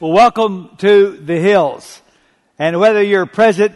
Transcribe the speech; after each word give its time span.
Well, 0.00 0.12
welcome 0.12 0.70
to 0.78 1.10
the 1.10 1.38
Hills. 1.38 2.00
And 2.58 2.80
whether 2.80 3.02
you're 3.02 3.26
present 3.26 3.74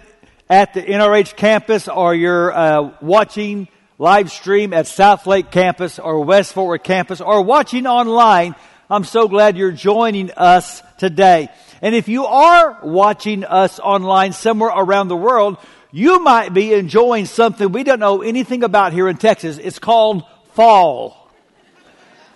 at 0.48 0.72
the 0.72 0.80
NRH 0.80 1.36
campus 1.36 1.86
or 1.86 2.14
you're 2.14 2.50
uh, 2.50 2.94
watching 3.02 3.68
live 3.98 4.32
stream 4.32 4.72
at 4.72 4.86
South 4.86 5.26
Lake 5.26 5.50
campus 5.50 5.98
or 5.98 6.24
West 6.24 6.54
Fort 6.54 6.66
Worth 6.66 6.82
campus 6.82 7.20
or 7.20 7.42
watching 7.42 7.86
online, 7.86 8.54
I'm 8.88 9.04
so 9.04 9.28
glad 9.28 9.58
you're 9.58 9.70
joining 9.70 10.30
us 10.30 10.82
today. 10.96 11.50
And 11.82 11.94
if 11.94 12.08
you 12.08 12.24
are 12.24 12.78
watching 12.82 13.44
us 13.44 13.78
online 13.78 14.32
somewhere 14.32 14.72
around 14.74 15.08
the 15.08 15.16
world, 15.16 15.58
you 15.92 16.20
might 16.20 16.54
be 16.54 16.72
enjoying 16.72 17.26
something 17.26 17.70
we 17.70 17.84
don't 17.84 18.00
know 18.00 18.22
anything 18.22 18.64
about 18.64 18.94
here 18.94 19.10
in 19.10 19.18
Texas. 19.18 19.58
It's 19.58 19.78
called 19.78 20.24
fall. 20.54 21.30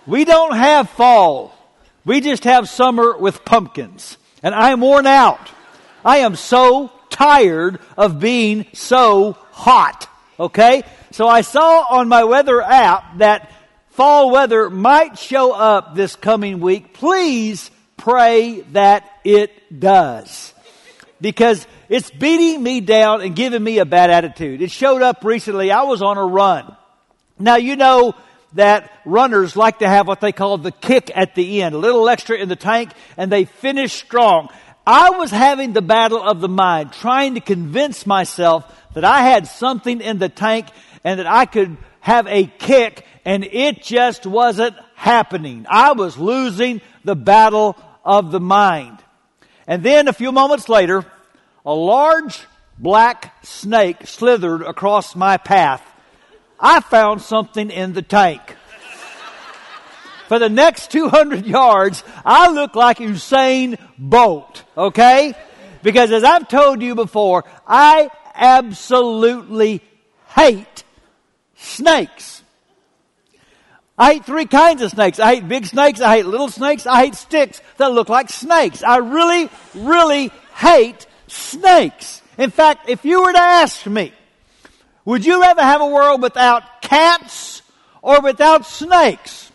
We 0.05 0.25
don't 0.25 0.55
have 0.55 0.91
fall. 0.91 1.55
We 2.09 2.21
just 2.21 2.43
have 2.45 2.67
summer 2.67 3.15
with 3.15 3.45
pumpkins. 3.45 4.17
And 4.41 4.55
I'm 4.55 4.81
worn 4.81 5.05
out. 5.05 5.47
I 6.03 6.17
am 6.21 6.35
so 6.35 6.91
tired 7.11 7.77
of 7.95 8.19
being 8.19 8.65
so 8.73 9.33
hot. 9.51 10.09
Okay? 10.39 10.81
So 11.11 11.27
I 11.27 11.41
saw 11.41 11.85
on 11.87 12.07
my 12.07 12.23
weather 12.23 12.63
app 12.63 13.19
that 13.19 13.51
fall 13.89 14.31
weather 14.31 14.71
might 14.71 15.19
show 15.19 15.51
up 15.51 15.93
this 15.93 16.15
coming 16.15 16.61
week. 16.61 16.95
Please 16.95 17.69
pray 17.95 18.61
that 18.71 19.07
it 19.23 19.79
does. 19.79 20.55
Because 21.21 21.67
it's 21.89 22.09
beating 22.09 22.63
me 22.63 22.81
down 22.81 23.21
and 23.21 23.35
giving 23.35 23.63
me 23.63 23.77
a 23.77 23.85
bad 23.85 24.09
attitude. 24.09 24.63
It 24.63 24.71
showed 24.71 25.03
up 25.03 25.23
recently. 25.23 25.71
I 25.71 25.83
was 25.83 26.01
on 26.01 26.17
a 26.17 26.25
run. 26.25 26.75
Now 27.37 27.57
you 27.57 27.75
know 27.75 28.15
that 28.53 28.91
runners 29.05 29.55
like 29.55 29.79
to 29.79 29.87
have 29.87 30.07
what 30.07 30.21
they 30.21 30.31
call 30.31 30.57
the 30.57 30.71
kick 30.71 31.11
at 31.15 31.35
the 31.35 31.61
end, 31.61 31.75
a 31.75 31.77
little 31.77 32.09
extra 32.09 32.37
in 32.37 32.49
the 32.49 32.55
tank, 32.55 32.91
and 33.17 33.31
they 33.31 33.45
finish 33.45 33.93
strong. 33.93 34.49
I 34.85 35.11
was 35.11 35.29
having 35.29 35.73
the 35.73 35.81
battle 35.81 36.21
of 36.21 36.41
the 36.41 36.49
mind, 36.49 36.93
trying 36.93 37.35
to 37.35 37.41
convince 37.41 38.05
myself 38.05 38.65
that 38.95 39.05
I 39.05 39.21
had 39.21 39.47
something 39.47 40.01
in 40.01 40.17
the 40.17 40.29
tank 40.29 40.67
and 41.03 41.19
that 41.19 41.27
I 41.27 41.45
could 41.45 41.77
have 41.99 42.27
a 42.27 42.45
kick, 42.45 43.05
and 43.25 43.43
it 43.43 43.83
just 43.83 44.25
wasn't 44.25 44.75
happening. 44.95 45.65
I 45.69 45.93
was 45.93 46.17
losing 46.17 46.81
the 47.03 47.15
battle 47.15 47.77
of 48.03 48.31
the 48.31 48.39
mind. 48.39 48.97
And 49.67 49.83
then 49.83 50.07
a 50.07 50.13
few 50.13 50.31
moments 50.31 50.67
later, 50.69 51.05
a 51.65 51.73
large 51.73 52.39
black 52.79 53.45
snake 53.45 54.07
slithered 54.07 54.63
across 54.63 55.15
my 55.15 55.37
path 55.37 55.83
I 56.59 56.81
found 56.81 57.21
something 57.21 57.69
in 57.69 57.93
the 57.93 58.01
tank. 58.01 58.41
For 60.27 60.37
the 60.37 60.49
next 60.49 60.91
200 60.91 61.45
yards, 61.45 62.03
I 62.23 62.51
look 62.51 62.75
like 62.75 62.99
Usain 62.99 63.79
Bolt, 63.97 64.63
okay? 64.77 65.33
Because 65.81 66.11
as 66.11 66.23
I've 66.23 66.47
told 66.47 66.81
you 66.81 66.93
before, 66.93 67.45
I 67.65 68.11
absolutely 68.35 69.81
hate 70.35 70.83
snakes. 71.55 72.43
I 73.97 74.13
hate 74.13 74.25
three 74.25 74.45
kinds 74.45 74.81
of 74.81 74.91
snakes. 74.91 75.19
I 75.19 75.35
hate 75.35 75.47
big 75.47 75.65
snakes, 75.65 75.99
I 75.99 76.17
hate 76.17 76.25
little 76.25 76.49
snakes, 76.49 76.85
I 76.85 77.05
hate 77.05 77.15
sticks 77.15 77.61
that 77.77 77.91
look 77.91 78.07
like 78.07 78.29
snakes. 78.29 78.83
I 78.83 78.97
really, 78.97 79.49
really 79.73 80.31
hate 80.55 81.07
snakes. 81.27 82.21
In 82.37 82.51
fact, 82.51 82.87
if 82.87 83.03
you 83.03 83.23
were 83.23 83.33
to 83.33 83.39
ask 83.39 83.85
me, 83.87 84.13
would 85.09 85.25
you 85.25 85.41
rather 85.41 85.63
have 85.63 85.81
a 85.81 85.87
world 85.87 86.21
without 86.21 86.83
cats 86.83 87.63
or 88.03 88.21
without 88.21 88.63
snakes? 88.63 89.51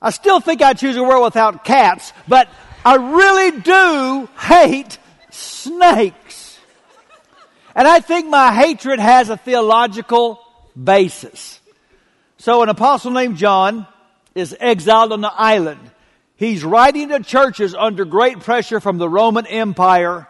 I 0.00 0.10
still 0.10 0.38
think 0.38 0.62
I'd 0.62 0.78
choose 0.78 0.94
a 0.94 1.02
world 1.02 1.24
without 1.24 1.64
cats, 1.64 2.12
but 2.28 2.48
I 2.84 2.94
really 2.94 3.60
do 3.60 4.28
hate 4.38 4.98
snakes. 5.30 6.60
And 7.74 7.88
I 7.88 7.98
think 7.98 8.28
my 8.28 8.54
hatred 8.54 9.00
has 9.00 9.30
a 9.30 9.36
theological 9.36 10.40
basis. 10.80 11.58
So 12.38 12.62
an 12.62 12.68
apostle 12.68 13.10
named 13.10 13.36
John 13.36 13.88
is 14.36 14.56
exiled 14.60 15.10
on 15.10 15.22
the 15.22 15.32
island. 15.34 15.80
He's 16.36 16.62
writing 16.62 17.08
to 17.08 17.18
churches 17.18 17.74
under 17.74 18.04
great 18.04 18.38
pressure 18.38 18.78
from 18.78 18.98
the 18.98 19.08
Roman 19.08 19.44
Empire 19.44 20.28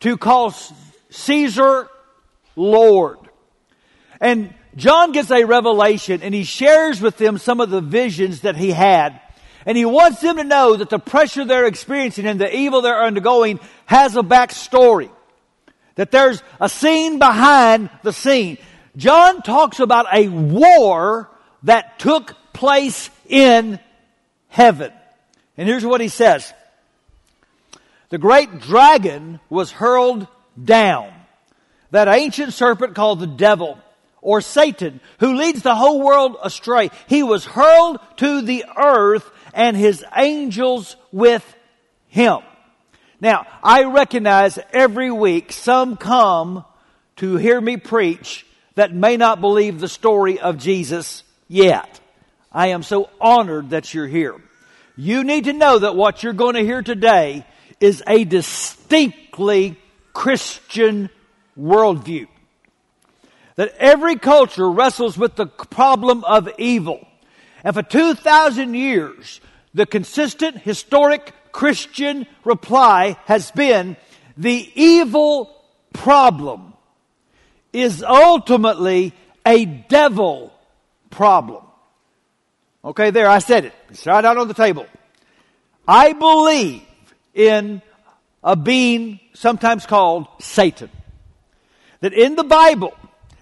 to 0.00 0.16
call 0.16 0.54
Caesar 1.10 1.90
Lord. 2.58 3.18
And 4.20 4.52
John 4.76 5.12
gets 5.12 5.30
a 5.30 5.44
revelation 5.44 6.22
and 6.22 6.34
he 6.34 6.44
shares 6.44 7.00
with 7.00 7.16
them 7.16 7.38
some 7.38 7.60
of 7.60 7.70
the 7.70 7.80
visions 7.80 8.40
that 8.40 8.56
he 8.56 8.72
had. 8.72 9.20
And 9.64 9.76
he 9.76 9.84
wants 9.84 10.20
them 10.20 10.36
to 10.36 10.44
know 10.44 10.76
that 10.76 10.90
the 10.90 10.98
pressure 10.98 11.44
they're 11.44 11.66
experiencing 11.66 12.26
and 12.26 12.40
the 12.40 12.54
evil 12.54 12.80
they're 12.80 13.02
undergoing 13.02 13.60
has 13.86 14.16
a 14.16 14.22
backstory. 14.22 15.10
That 15.96 16.10
there's 16.10 16.42
a 16.60 16.68
scene 16.68 17.18
behind 17.18 17.90
the 18.02 18.12
scene. 18.12 18.58
John 18.96 19.42
talks 19.42 19.80
about 19.80 20.06
a 20.12 20.28
war 20.28 21.28
that 21.64 21.98
took 21.98 22.34
place 22.52 23.10
in 23.28 23.78
heaven. 24.48 24.92
And 25.56 25.68
here's 25.68 25.84
what 25.84 26.00
he 26.00 26.08
says. 26.08 26.52
The 28.10 28.18
great 28.18 28.60
dragon 28.60 29.40
was 29.50 29.70
hurled 29.70 30.26
down 30.62 31.12
that 31.90 32.08
ancient 32.08 32.52
serpent 32.52 32.94
called 32.94 33.20
the 33.20 33.26
devil 33.26 33.78
or 34.20 34.40
Satan, 34.40 35.00
who 35.20 35.34
leads 35.34 35.62
the 35.62 35.74
whole 35.74 36.02
world 36.02 36.36
astray. 36.42 36.90
He 37.06 37.22
was 37.22 37.44
hurled 37.44 38.00
to 38.16 38.42
the 38.42 38.64
earth 38.76 39.30
and 39.54 39.76
his 39.76 40.04
angels 40.16 40.96
with 41.12 41.44
him. 42.08 42.38
Now, 43.20 43.46
I 43.62 43.84
recognize 43.84 44.58
every 44.72 45.10
week 45.10 45.52
some 45.52 45.96
come 45.96 46.64
to 47.16 47.36
hear 47.36 47.60
me 47.60 47.76
preach 47.76 48.46
that 48.74 48.94
may 48.94 49.16
not 49.16 49.40
believe 49.40 49.80
the 49.80 49.88
story 49.88 50.38
of 50.38 50.58
Jesus 50.58 51.24
yet. 51.48 52.00
I 52.52 52.68
am 52.68 52.82
so 52.82 53.10
honored 53.20 53.70
that 53.70 53.92
you're 53.92 54.06
here. 54.06 54.36
You 54.96 55.24
need 55.24 55.44
to 55.44 55.52
know 55.52 55.78
that 55.78 55.96
what 55.96 56.22
you're 56.22 56.32
going 56.32 56.54
to 56.54 56.64
hear 56.64 56.82
today 56.82 57.44
is 57.80 58.02
a 58.06 58.24
distinctly 58.24 59.78
Christian 60.12 61.10
worldview. 61.58 62.28
That 63.56 63.74
every 63.78 64.16
culture 64.16 64.70
wrestles 64.70 65.18
with 65.18 65.34
the 65.34 65.46
problem 65.46 66.24
of 66.24 66.48
evil. 66.58 67.06
And 67.64 67.74
for 67.74 67.82
2,000 67.82 68.74
years, 68.74 69.40
the 69.74 69.86
consistent 69.86 70.58
historic 70.58 71.32
Christian 71.50 72.26
reply 72.44 73.16
has 73.24 73.50
been 73.50 73.96
the 74.36 74.70
evil 74.74 75.54
problem 75.92 76.74
is 77.72 78.04
ultimately 78.04 79.12
a 79.44 79.64
devil 79.64 80.52
problem. 81.10 81.64
Okay, 82.84 83.10
there, 83.10 83.28
I 83.28 83.40
said 83.40 83.64
it. 83.64 83.72
It's 83.90 84.06
right 84.06 84.24
out 84.24 84.36
on 84.36 84.46
the 84.46 84.54
table. 84.54 84.86
I 85.86 86.12
believe 86.12 86.82
in 87.34 87.82
a 88.44 88.54
being 88.54 89.18
sometimes 89.34 89.84
called 89.84 90.28
Satan 90.38 90.90
that 92.00 92.12
in 92.12 92.36
the 92.36 92.44
Bible, 92.44 92.94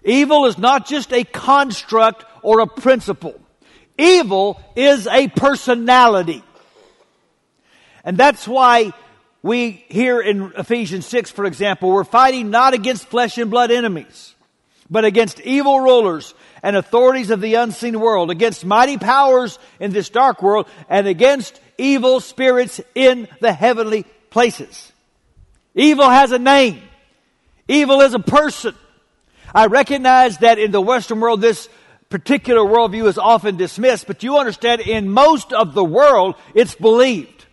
evil 0.04 0.46
is 0.46 0.58
not 0.58 0.86
just 0.86 1.12
a 1.12 1.24
construct 1.24 2.24
or 2.42 2.60
a 2.60 2.66
principle. 2.66 3.40
Evil 3.98 4.60
is 4.74 5.06
a 5.06 5.28
personality. 5.28 6.42
And 8.04 8.16
that's 8.16 8.46
why 8.46 8.92
we 9.42 9.84
here 9.88 10.20
in 10.20 10.52
Ephesians 10.56 11.06
6, 11.06 11.30
for 11.30 11.44
example, 11.44 11.90
we're 11.90 12.04
fighting 12.04 12.50
not 12.50 12.74
against 12.74 13.06
flesh 13.06 13.38
and 13.38 13.50
blood 13.50 13.70
enemies, 13.70 14.34
but 14.90 15.04
against 15.04 15.40
evil 15.40 15.80
rulers 15.80 16.34
and 16.62 16.76
authorities 16.76 17.30
of 17.30 17.40
the 17.40 17.54
unseen 17.54 18.00
world, 18.00 18.30
against 18.30 18.64
mighty 18.64 18.98
powers 18.98 19.58
in 19.80 19.92
this 19.92 20.08
dark 20.08 20.42
world, 20.42 20.68
and 20.88 21.06
against 21.06 21.60
evil 21.78 22.20
spirits 22.20 22.80
in 22.94 23.28
the 23.40 23.52
heavenly 23.52 24.04
places. 24.30 24.92
Evil 25.74 26.08
has 26.08 26.32
a 26.32 26.38
name. 26.38 26.82
Evil 27.68 28.00
is 28.00 28.14
a 28.14 28.18
person. 28.18 28.74
I 29.54 29.66
recognize 29.66 30.38
that 30.38 30.58
in 30.58 30.70
the 30.70 30.80
Western 30.80 31.20
world, 31.20 31.40
this 31.40 31.68
particular 32.08 32.60
worldview 32.60 33.06
is 33.06 33.18
often 33.18 33.56
dismissed, 33.56 34.06
but 34.06 34.22
you 34.22 34.38
understand 34.38 34.80
in 34.80 35.08
most 35.08 35.52
of 35.52 35.74
the 35.74 35.84
world, 35.84 36.36
it's 36.54 36.74
believed. 36.74 37.46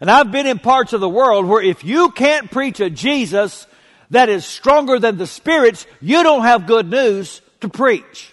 And 0.00 0.10
I've 0.10 0.32
been 0.32 0.46
in 0.46 0.58
parts 0.58 0.92
of 0.92 1.00
the 1.00 1.08
world 1.08 1.46
where 1.46 1.62
if 1.62 1.84
you 1.84 2.10
can't 2.10 2.50
preach 2.50 2.80
a 2.80 2.90
Jesus 2.90 3.66
that 4.10 4.28
is 4.28 4.44
stronger 4.44 4.98
than 4.98 5.18
the 5.18 5.26
spirits, 5.26 5.86
you 6.00 6.22
don't 6.22 6.42
have 6.42 6.66
good 6.66 6.90
news 6.90 7.42
to 7.60 7.68
preach. 7.68 8.32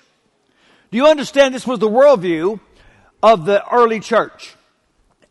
Do 0.91 0.97
you 0.97 1.07
understand 1.07 1.53
this 1.53 1.67
was 1.67 1.79
the 1.79 1.89
worldview 1.89 2.59
of 3.21 3.45
the 3.45 3.65
early 3.69 3.99
church? 3.99 4.55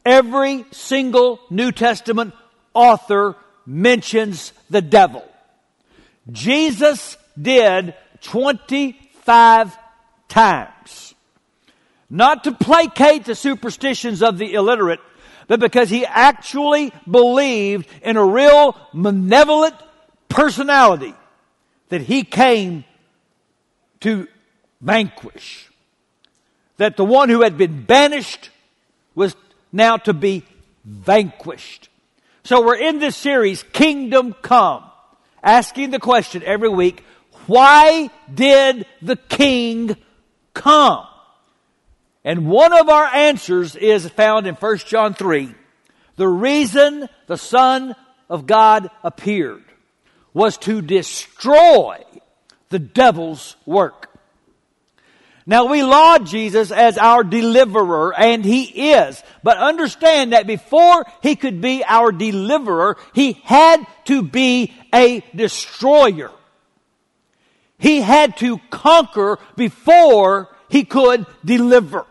Every 0.04 0.64
single 0.70 1.40
New 1.50 1.72
Testament 1.72 2.34
author 2.74 3.34
mentions 3.66 4.52
the 4.70 4.82
devil. 4.82 5.24
Jesus 6.30 7.16
did 7.40 7.94
25 8.22 9.78
times. 10.28 11.14
Not 12.08 12.44
to 12.44 12.52
placate 12.52 13.24
the 13.24 13.34
superstitions 13.34 14.22
of 14.22 14.38
the 14.38 14.54
illiterate, 14.54 15.00
but 15.48 15.60
because 15.60 15.90
he 15.90 16.04
actually 16.04 16.92
believed 17.08 17.88
in 18.02 18.16
a 18.16 18.24
real 18.24 18.76
malevolent 18.92 19.74
personality 20.28 21.14
that 21.88 22.00
he 22.00 22.24
came 22.24 22.84
to 24.00 24.26
vanquish. 24.80 25.68
That 26.78 26.96
the 26.96 27.04
one 27.04 27.28
who 27.28 27.42
had 27.42 27.56
been 27.56 27.84
banished 27.84 28.50
was 29.14 29.34
now 29.72 29.96
to 29.98 30.12
be 30.12 30.44
vanquished. 30.84 31.88
So 32.44 32.64
we're 32.64 32.76
in 32.76 32.98
this 32.98 33.16
series, 33.16 33.62
Kingdom 33.72 34.34
Come, 34.42 34.84
asking 35.46 35.90
the 35.90 36.00
question 36.00 36.42
every 36.42 36.68
week, 36.68 37.02
why 37.46 38.10
did 38.32 38.84
the 39.00 39.16
King 39.16 39.96
come? 40.52 41.06
And 42.24 42.48
one 42.48 42.72
of 42.72 42.88
our 42.88 43.06
answers 43.06 43.76
is 43.76 44.08
found 44.08 44.48
in 44.48 44.56
1 44.56 44.78
John 44.78 45.14
3. 45.14 45.54
The 46.16 46.28
reason 46.28 47.08
the 47.28 47.38
Son 47.38 47.94
of 48.28 48.46
God 48.46 48.90
appeared 49.04 49.62
was 50.34 50.58
to 50.58 50.82
destroy 50.82 52.02
the 52.70 52.80
devil's 52.80 53.56
work. 53.64 54.05
Now 55.48 55.66
we 55.66 55.84
laud 55.84 56.26
Jesus 56.26 56.72
as 56.72 56.98
our 56.98 57.22
deliverer, 57.22 58.12
and 58.18 58.44
he 58.44 58.90
is. 58.90 59.22
But 59.44 59.58
understand 59.58 60.32
that 60.32 60.48
before 60.48 61.06
he 61.22 61.36
could 61.36 61.60
be 61.60 61.84
our 61.84 62.10
deliverer, 62.10 62.96
he 63.14 63.34
had 63.44 63.86
to 64.06 64.22
be 64.22 64.74
a 64.92 65.22
destroyer. 65.34 66.32
He 67.78 68.00
had 68.00 68.36
to 68.38 68.58
conquer 68.70 69.38
before 69.54 70.48
he 70.68 70.84
could 70.84 71.26
deliver. 71.44 72.06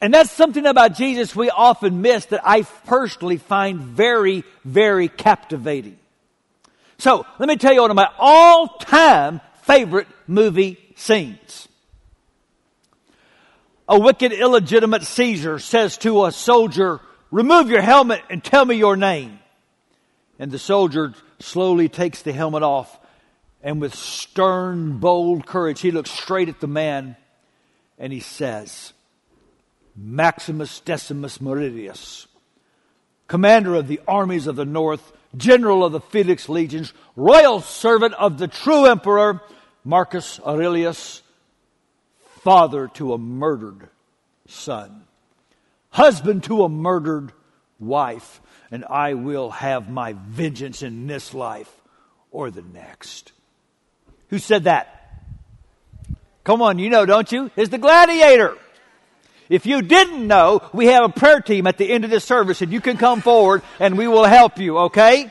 And 0.00 0.14
that's 0.14 0.30
something 0.30 0.64
about 0.64 0.94
Jesus 0.94 1.36
we 1.36 1.50
often 1.50 2.00
miss 2.00 2.26
that 2.26 2.40
I 2.48 2.62
personally 2.62 3.36
find 3.36 3.80
very, 3.80 4.44
very 4.64 5.08
captivating. 5.08 5.98
So, 6.98 7.26
let 7.38 7.48
me 7.48 7.56
tell 7.56 7.72
you 7.72 7.82
one 7.82 7.90
of 7.90 7.96
my 7.96 8.08
all-time 8.16 9.40
favorite 9.68 10.08
movie 10.26 10.78
scenes. 10.96 11.68
A 13.88 13.98
wicked, 13.98 14.32
illegitimate 14.32 15.04
Caesar 15.04 15.58
says 15.58 15.96
to 15.98 16.24
a 16.24 16.32
soldier, 16.32 17.00
remove 17.30 17.70
your 17.70 17.82
helmet 17.82 18.22
and 18.28 18.42
tell 18.42 18.64
me 18.64 18.74
your 18.74 18.96
name. 18.96 19.38
And 20.38 20.50
the 20.50 20.58
soldier 20.58 21.14
slowly 21.38 21.88
takes 21.88 22.22
the 22.22 22.32
helmet 22.32 22.62
off 22.62 22.98
and 23.62 23.80
with 23.80 23.94
stern, 23.94 24.98
bold 24.98 25.46
courage, 25.46 25.80
he 25.80 25.90
looks 25.90 26.10
straight 26.10 26.48
at 26.48 26.60
the 26.60 26.68
man 26.68 27.16
and 27.98 28.12
he 28.12 28.20
says, 28.20 28.92
Maximus 29.96 30.80
Decimus 30.80 31.38
Meridius, 31.38 32.26
commander 33.26 33.74
of 33.74 33.88
the 33.88 34.00
armies 34.06 34.46
of 34.46 34.54
the 34.54 34.64
north, 34.64 35.12
general 35.36 35.84
of 35.84 35.90
the 35.90 36.00
Felix 36.00 36.48
legions, 36.48 36.92
royal 37.16 37.60
servant 37.60 38.14
of 38.14 38.38
the 38.38 38.46
true 38.46 38.86
emperor, 38.86 39.42
Marcus 39.84 40.40
Aurelius, 40.40 41.22
father 42.40 42.88
to 42.94 43.12
a 43.12 43.18
murdered 43.18 43.88
son, 44.46 45.04
husband 45.90 46.44
to 46.44 46.64
a 46.64 46.68
murdered 46.68 47.32
wife, 47.78 48.40
and 48.70 48.84
I 48.84 49.14
will 49.14 49.50
have 49.50 49.88
my 49.88 50.14
vengeance 50.14 50.82
in 50.82 51.06
this 51.06 51.32
life 51.32 51.70
or 52.30 52.50
the 52.50 52.62
next. 52.62 53.32
Who 54.28 54.38
said 54.38 54.64
that? 54.64 54.94
Come 56.44 56.62
on, 56.62 56.78
you 56.78 56.90
know, 56.90 57.06
don't 57.06 57.30
you? 57.30 57.50
It's 57.56 57.70
the 57.70 57.78
gladiator. 57.78 58.56
If 59.48 59.64
you 59.64 59.80
didn't 59.80 60.26
know, 60.26 60.60
we 60.72 60.86
have 60.86 61.04
a 61.04 61.08
prayer 61.08 61.40
team 61.40 61.66
at 61.66 61.78
the 61.78 61.90
end 61.90 62.04
of 62.04 62.10
this 62.10 62.24
service 62.24 62.60
and 62.60 62.72
you 62.72 62.80
can 62.80 62.98
come 62.98 63.22
forward 63.22 63.62
and 63.80 63.96
we 63.96 64.08
will 64.08 64.24
help 64.24 64.58
you, 64.58 64.78
okay? 64.78 65.30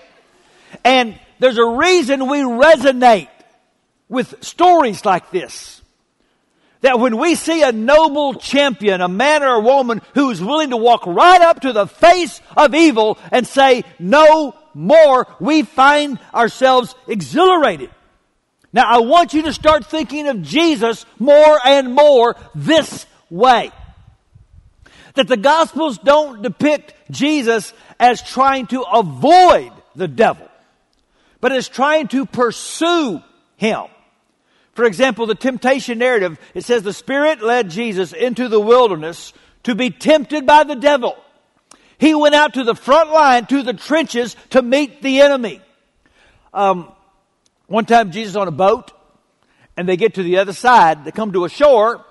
And 0.84 1.20
there's 1.40 1.58
a 1.58 1.66
reason 1.66 2.28
we 2.28 2.40
resonate 2.40 3.30
with 4.10 4.44
stories 4.44 5.06
like 5.06 5.32
this. 5.32 5.82
That 6.82 7.00
when 7.00 7.18
we 7.18 7.36
see 7.36 7.64
a 7.64 7.72
noble 7.72 8.36
champion, 8.36 9.02
a 9.02 9.08
man 9.08 9.44
or 9.44 9.56
a 9.56 9.60
woman 9.60 10.02
who's 10.14 10.42
willing 10.42 10.70
to 10.70 10.78
walk 10.78 11.06
right 11.08 11.42
up 11.42 11.62
to 11.62 11.74
the 11.74 11.88
face 11.88 12.40
of 12.56 12.76
evil 12.76 13.18
and 13.32 13.48
say, 13.48 13.84
no 13.98 14.56
more, 14.74 15.28
we 15.40 15.64
find 15.64 16.20
ourselves 16.34 16.94
exhilarated. 17.08 17.90
Now 18.72 18.86
I 18.88 19.00
want 19.00 19.34
you 19.34 19.44
to 19.44 19.54
start 19.54 19.86
thinking 19.86 20.28
of 20.28 20.44
Jesus 20.44 21.06
more 21.18 21.60
and 21.66 21.96
more 21.96 22.36
this 22.54 23.08
way 23.30 23.72
that 25.16 25.28
the 25.28 25.38
Gospels 25.38 25.98
don't 25.98 26.44
depict 26.44 26.94
Jesus 27.10 27.74
as 28.00 28.22
trying 28.22 28.68
to 28.68 28.84
avoid 28.84 29.72
the 29.96 30.08
devil, 30.08 30.48
but 31.42 31.52
as 31.52 31.68
trying 31.68 32.08
to 32.10 32.28
pursue 32.28 33.22
him. 33.56 33.86
For 34.78 34.86
example, 34.86 35.26
the 35.26 35.34
temptation 35.34 35.98
narrative, 35.98 36.38
it 36.54 36.64
says 36.64 36.84
the 36.84 36.94
Spirit 36.94 37.42
led 37.42 37.72
Jesus 37.72 38.14
into 38.14 38.48
the 38.48 38.60
wilderness 38.60 39.34
to 39.64 39.74
be 39.74 39.90
tempted 39.90 40.46
by 40.46 40.66
the 40.66 40.76
devil. 40.76 41.18
He 41.98 42.14
went 42.14 42.36
out 42.36 42.54
to 42.54 42.64
the 42.64 42.76
front 42.76 43.12
line, 43.12 43.48
to 43.48 43.64
the 43.64 43.74
trenches 43.74 44.36
to 44.52 44.62
meet 44.62 45.02
the 45.02 45.22
enemy. 45.22 45.62
Um, 46.54 46.92
one 47.66 47.86
time 47.86 48.12
Jesus 48.12 48.36
on 48.36 48.48
a 48.48 48.52
boat 48.52 48.92
and 49.76 49.90
they 49.90 49.98
get 49.98 50.14
to 50.14 50.22
the 50.22 50.38
other 50.38 50.54
side, 50.54 51.06
they 51.06 51.12
come 51.12 51.34
to 51.34 51.46
a 51.46 51.50
shore 51.50 52.06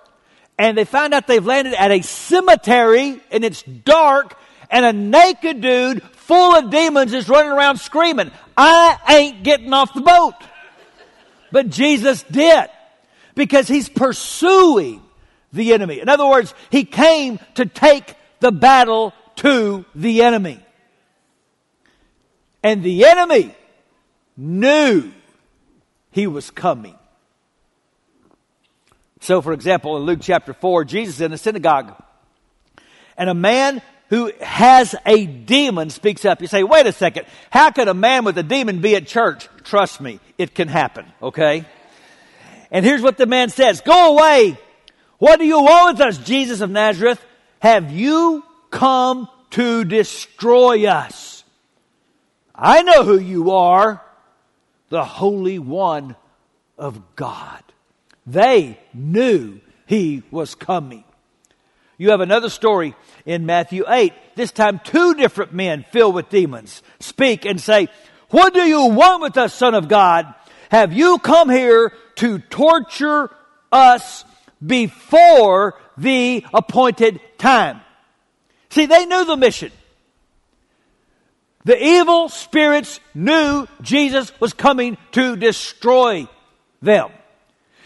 and 0.59 0.77
they 0.77 0.85
find 0.85 1.15
out 1.15 1.29
they've 1.29 1.47
landed 1.47 1.75
at 1.75 1.93
a 1.93 2.03
cemetery 2.03 3.21
and 3.31 3.45
it's 3.45 3.63
dark 3.63 4.37
and 4.73 4.85
a 4.85 4.93
naked 4.93 5.61
dude 5.61 6.03
full 6.03 6.57
of 6.57 6.73
demons 6.73 7.13
is 7.13 7.29
running 7.29 7.53
around 7.53 7.77
screaming, 7.77 8.33
I 8.57 8.99
ain't 9.09 9.45
getting 9.45 9.73
off 9.73 9.95
the 9.95 10.01
boat. 10.01 10.35
But 11.57 11.71
Jesus 11.71 12.23
did 12.25 12.69
because 13.35 13.67
he's 13.67 13.89
pursuing 13.89 15.01
the 15.55 15.73
enemy. 15.73 16.01
In 16.01 16.09
other 16.11 16.27
words, 16.27 16.53
he 16.69 16.85
came 16.85 17.39
to 17.55 17.65
take 17.65 18.15
the 18.41 18.53
battle 18.53 19.15
to 19.37 19.87
the 19.95 20.21
enemy. 20.21 20.61
And 22.63 22.83
the 22.83 23.07
enemy 23.07 23.55
knew 24.37 25.11
he 26.11 26.27
was 26.27 26.51
coming. 26.51 26.95
So, 29.21 29.41
for 29.41 29.55
example, 29.55 29.97
in 29.97 30.03
Luke 30.03 30.21
chapter 30.21 30.53
4, 30.53 30.85
Jesus 30.85 31.23
in 31.23 31.33
a 31.33 31.39
synagogue, 31.39 31.95
and 33.17 33.31
a 33.31 33.35
man 33.35 33.81
who 34.11 34.31
has 34.43 34.95
a 35.07 35.25
demon 35.25 35.89
speaks 35.89 36.27
up. 36.27 36.43
You 36.43 36.49
say, 36.49 36.65
wait 36.65 36.85
a 36.85 36.93
second, 36.93 37.25
how 37.49 37.71
could 37.71 37.89
a 37.89 37.95
man 37.95 38.27
with 38.27 38.37
a 38.37 38.43
demon 38.43 38.83
be 38.83 38.95
at 38.95 39.07
church? 39.07 39.49
Trust 39.67 40.01
me, 40.01 40.21
it 40.39 40.55
can 40.55 40.69
happen, 40.69 41.07
okay? 41.21 41.65
And 42.71 42.85
here's 42.85 43.03
what 43.03 43.19
the 43.19 43.27
man 43.27 43.51
says 43.51 43.81
Go 43.81 44.15
away! 44.15 44.57
What 45.19 45.39
do 45.41 45.47
you 45.47 45.61
want 45.61 45.99
with 45.99 46.07
us, 46.07 46.19
Jesus 46.19 46.61
of 46.61 46.71
Nazareth? 46.71 47.25
Have 47.61 47.91
you 47.91 48.45
come 48.71 49.29
to 49.51 49.85
destroy 49.85 50.87
us? 50.87 51.43
I 52.55 52.83
know 52.83 53.03
who 53.03 53.19
you 53.19 53.51
are, 53.53 54.03
the 54.89 55.05
Holy 55.05 55.59
One 55.59 56.15
of 56.79 57.17
God. 57.17 57.63
They 58.25 58.79
knew 58.95 59.61
he 59.87 60.23
was 60.31 60.55
coming. 60.55 61.03
You 61.99 62.11
have 62.11 62.21
another 62.21 62.51
story 62.51 62.95
in 63.25 63.47
Matthew 63.47 63.85
8. 63.89 64.13
This 64.37 64.53
time, 64.53 64.81
two 64.85 65.15
different 65.15 65.55
men 65.55 65.85
filled 65.91 66.15
with 66.15 66.29
demons 66.29 66.83
speak 67.01 67.47
and 67.47 67.61
say, 67.61 67.89
What 68.31 68.55
do 68.55 68.63
you 68.63 68.87
want 68.87 69.23
with 69.23 69.37
us, 69.37 69.55
Son 69.55 69.75
of 69.75 69.89
God? 69.89 70.35
Have 70.71 70.93
you 70.93 71.19
come 71.19 71.49
here 71.49 71.93
to 72.17 72.39
torture 72.39 73.31
us 73.71 74.25
before 74.65 75.75
the 75.97 76.45
appointed 76.53 77.21
time? 77.39 77.81
See, 78.71 78.87
they 78.87 79.07
knew 79.07 79.25
the 79.25 79.37
mission. 79.37 79.71
The 81.65 81.83
evil 81.83 82.29
spirits 82.29 83.01
knew 83.15 83.67
Jesus 83.83 84.33
was 84.41 84.53
coming 84.53 84.97
to 85.13 85.37
destroy 85.37 86.29
them. 86.81 87.11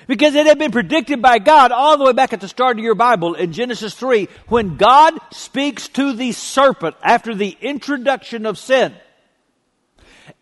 Because 0.07 0.35
it 0.35 0.47
had 0.47 0.59
been 0.59 0.73
predicted 0.73 1.23
by 1.23 1.39
God 1.39 1.71
all 1.71 1.97
the 1.97 2.05
way 2.05 2.13
back 2.13 2.33
at 2.33 2.41
the 2.41 2.49
start 2.49 2.79
of 2.79 2.85
your 2.85 2.95
Bible 2.95 3.35
in 3.35 3.53
Genesis 3.53 3.95
3 3.95 4.29
when 4.49 4.77
God 4.77 5.15
speaks 5.33 5.89
to 5.89 6.13
the 6.13 6.33
serpent 6.33 6.97
after 7.03 7.35
the 7.35 7.57
introduction 7.61 8.45
of 8.45 8.59
sin. 8.59 8.95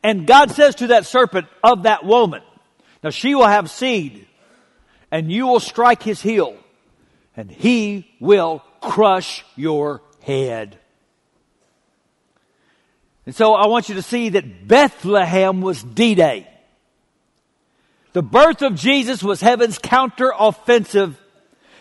And 0.03 0.27
God 0.27 0.51
says 0.51 0.77
to 0.77 0.89
that 0.89 1.07
serpent 1.07 1.47
of 1.63 1.85
that 1.85 2.05
woman, 2.05 2.43
now 3.03 3.11
she 3.11 3.35
will 3.35 3.47
have 3.47 3.71
seed 3.71 4.27
and 5.11 5.31
you 5.31 5.47
will 5.47 5.61
strike 5.61 6.03
his 6.03 6.21
heel 6.21 6.57
and 7.37 7.51
he 7.51 8.11
will 8.21 8.63
crush 8.81 9.45
your 9.57 10.03
head. 10.23 10.79
And 13.27 13.35
so 13.35 13.55
I 13.55 13.67
want 13.67 13.89
you 13.89 13.95
to 13.97 14.03
see 14.03 14.31
that 14.31 14.67
Bethlehem 14.67 15.61
was 15.61 15.83
D-Day. 15.83 16.49
The 18.15 18.23
birth 18.23 18.63
of 18.63 18.75
Jesus 18.75 19.23
was 19.23 19.41
heaven's 19.41 19.79
counteroffensive 19.79 21.17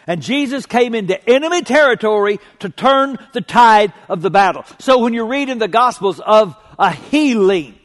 And 0.08 0.22
Jesus 0.22 0.66
came 0.66 0.96
into 0.96 1.24
enemy 1.30 1.62
territory 1.62 2.40
to 2.60 2.70
turn 2.70 3.20
the 3.34 3.42
tide 3.42 3.92
of 4.08 4.22
the 4.22 4.30
battle. 4.30 4.64
So 4.80 5.00
when 5.00 5.14
you 5.14 5.26
read 5.26 5.50
in 5.50 5.60
the 5.60 5.68
Gospels 5.68 6.22
of 6.22 6.56
a 6.80 6.92
healing 6.92 7.77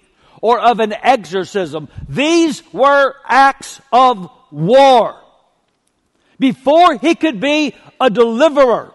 or 0.43 0.61
of 0.61 0.81
an 0.81 0.93
exorcism, 0.93 1.89
these 2.07 2.63
were 2.75 3.15
acts 3.27 3.81
of 3.91 4.31
war. 4.51 5.19
Before 6.39 6.99
he 6.99 7.15
could 7.15 7.41
be 7.41 7.75
a 7.99 8.11
deliverer, 8.11 8.93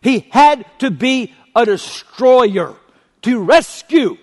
he 0.00 0.20
had 0.30 0.66
to 0.80 0.90
be 0.90 1.32
a 1.54 1.64
destroyer. 1.64 2.74
To 3.22 3.40
rescue, 3.40 4.16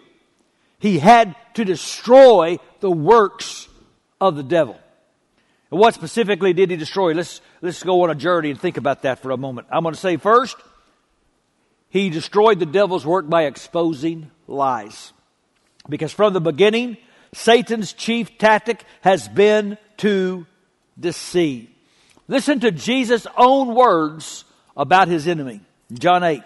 he 0.79 0.99
had 0.99 1.35
to 1.53 1.63
destroy 1.63 2.57
the 2.79 2.91
works 2.91 3.67
of 4.19 4.35
the 4.35 4.43
devil. 4.43 4.79
And 5.69 5.79
what 5.79 5.93
specifically 5.93 6.53
did 6.53 6.69
he 6.69 6.77
destroy? 6.77 7.13
Let's, 7.13 7.41
let's 7.61 7.83
go 7.83 8.03
on 8.03 8.09
a 8.09 8.15
journey 8.15 8.49
and 8.49 8.59
think 8.59 8.77
about 8.77 9.03
that 9.03 9.19
for 9.19 9.31
a 9.31 9.37
moment. 9.37 9.67
I'm 9.71 9.83
going 9.83 9.93
to 9.93 9.99
say 9.99 10.17
first, 10.17 10.55
he 11.89 12.09
destroyed 12.09 12.59
the 12.59 12.65
devil's 12.65 13.05
work 13.05 13.29
by 13.29 13.43
exposing 13.43 14.31
lies. 14.47 15.13
Because 15.89 16.13
from 16.13 16.33
the 16.33 16.41
beginning, 16.41 16.97
Satan's 17.33 17.93
chief 17.93 18.37
tactic 18.37 18.83
has 19.01 19.27
been 19.27 19.77
to 19.97 20.45
deceive. 20.99 21.69
Listen 22.27 22.59
to 22.61 22.71
Jesus' 22.71 23.27
own 23.37 23.75
words 23.75 24.45
about 24.77 25.07
his 25.07 25.27
enemy. 25.27 25.61
John 25.91 26.23
8. 26.23 26.41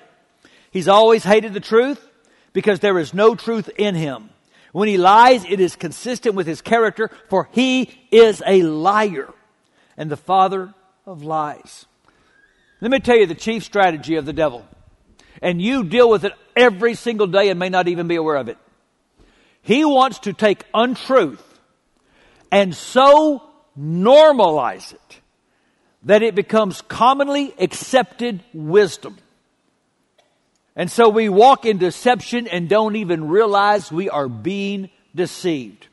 He's 0.71 0.87
always 0.87 1.23
hated 1.23 1.53
the 1.53 1.59
truth 1.59 2.05
because 2.53 2.79
there 2.79 2.97
is 2.99 3.13
no 3.13 3.35
truth 3.35 3.69
in 3.77 3.95
him. 3.95 4.29
When 4.71 4.87
he 4.87 4.97
lies, 4.97 5.45
it 5.45 5.59
is 5.59 5.75
consistent 5.75 6.35
with 6.35 6.47
his 6.47 6.61
character, 6.61 7.09
for 7.29 7.49
he 7.51 7.89
is 8.11 8.43
a 8.45 8.63
liar 8.63 9.33
and 9.95 10.09
the 10.09 10.17
father 10.17 10.73
of 11.05 11.23
lies. 11.23 11.85
Let 12.81 12.91
me 12.91 12.99
tell 12.99 13.17
you 13.17 13.25
the 13.25 13.35
chief 13.35 13.63
strategy 13.63 14.15
of 14.15 14.25
the 14.25 14.33
devil. 14.33 14.65
And 15.41 15.61
you 15.61 15.83
deal 15.83 16.09
with 16.09 16.25
it 16.25 16.33
every 16.55 16.95
single 16.95 17.27
day 17.27 17.49
and 17.49 17.59
may 17.59 17.69
not 17.69 17.87
even 17.87 18.07
be 18.07 18.15
aware 18.15 18.35
of 18.35 18.49
it. 18.49 18.57
He 19.67 19.83
wants 19.83 20.19
to 20.19 20.31
take 20.31 20.63
untruth 20.73 21.43
and 22.49 22.73
so 22.73 23.43
normalize 23.77 24.93
it 24.93 25.19
that 26.03 26.23
it 26.23 26.35
becomes 26.35 26.81
commonly 26.83 27.53
accepted 27.59 28.41
wisdom. 28.53 29.17
And 30.73 30.89
so 30.89 31.09
we 31.09 31.27
walk 31.27 31.65
in 31.65 31.79
deception 31.79 32.47
and 32.47 32.69
don't 32.69 32.95
even 32.95 33.27
realize 33.27 33.91
we 33.91 34.09
are 34.09 34.29
being 34.29 34.89
deceived. 35.13 35.87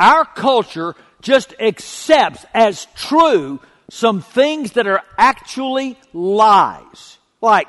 Our 0.00 0.24
culture 0.24 0.96
just 1.22 1.54
accepts 1.60 2.44
as 2.52 2.88
true 2.96 3.60
some 3.90 4.22
things 4.22 4.72
that 4.72 4.88
are 4.88 5.02
actually 5.16 5.96
lies. 6.12 7.18
Like, 7.40 7.68